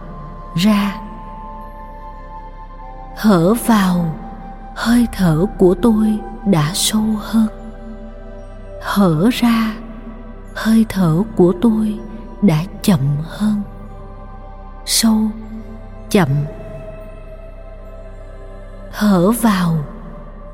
[0.57, 0.97] ra.
[3.17, 4.15] Thở vào,
[4.75, 7.47] hơi thở của tôi đã sâu hơn.
[8.83, 9.75] Thở ra,
[10.55, 11.99] hơi thở của tôi
[12.43, 13.63] đã chậm hơn.
[14.87, 15.19] Sâu,
[16.11, 16.29] chậm.
[18.93, 19.77] Thở vào,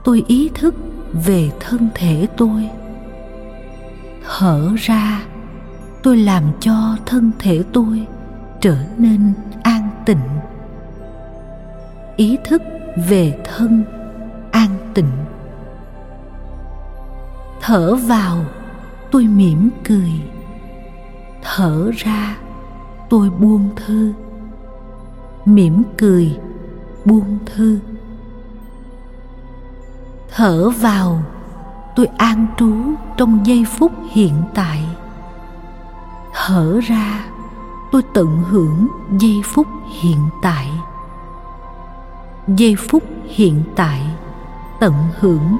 [0.04, 0.74] tôi ý thức
[1.12, 2.70] về thân thể tôi
[4.26, 5.22] hở ra.
[6.02, 8.06] Tôi làm cho thân thể tôi
[8.60, 9.32] trở nên
[9.62, 10.28] an tịnh.
[12.16, 12.62] Ý thức
[13.08, 13.84] về thân
[14.52, 15.10] an tịnh.
[17.60, 18.44] Thở vào,
[19.10, 20.12] tôi mỉm cười.
[21.42, 22.36] Thở ra,
[23.10, 24.12] tôi buông thư.
[25.44, 26.38] Mỉm cười,
[27.04, 27.78] buông thư.
[30.36, 31.22] Thở vào
[31.96, 32.74] tôi an trú
[33.16, 34.84] trong giây phút hiện tại.
[36.32, 37.24] Thở ra,
[37.92, 39.66] tôi tận hưởng giây phút
[40.00, 40.70] hiện tại.
[42.48, 44.00] Giây phút hiện tại
[44.80, 45.56] tận hưởng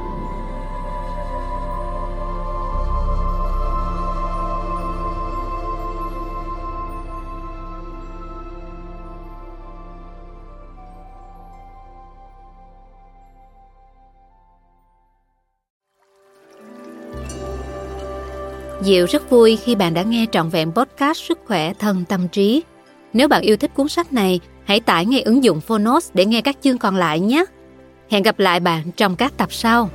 [18.87, 22.63] Diệu rất vui khi bạn đã nghe trọn vẹn podcast Sức khỏe thân tâm trí.
[23.13, 26.41] Nếu bạn yêu thích cuốn sách này, hãy tải ngay ứng dụng Phonos để nghe
[26.41, 27.45] các chương còn lại nhé.
[28.11, 29.91] Hẹn gặp lại bạn trong các tập sau.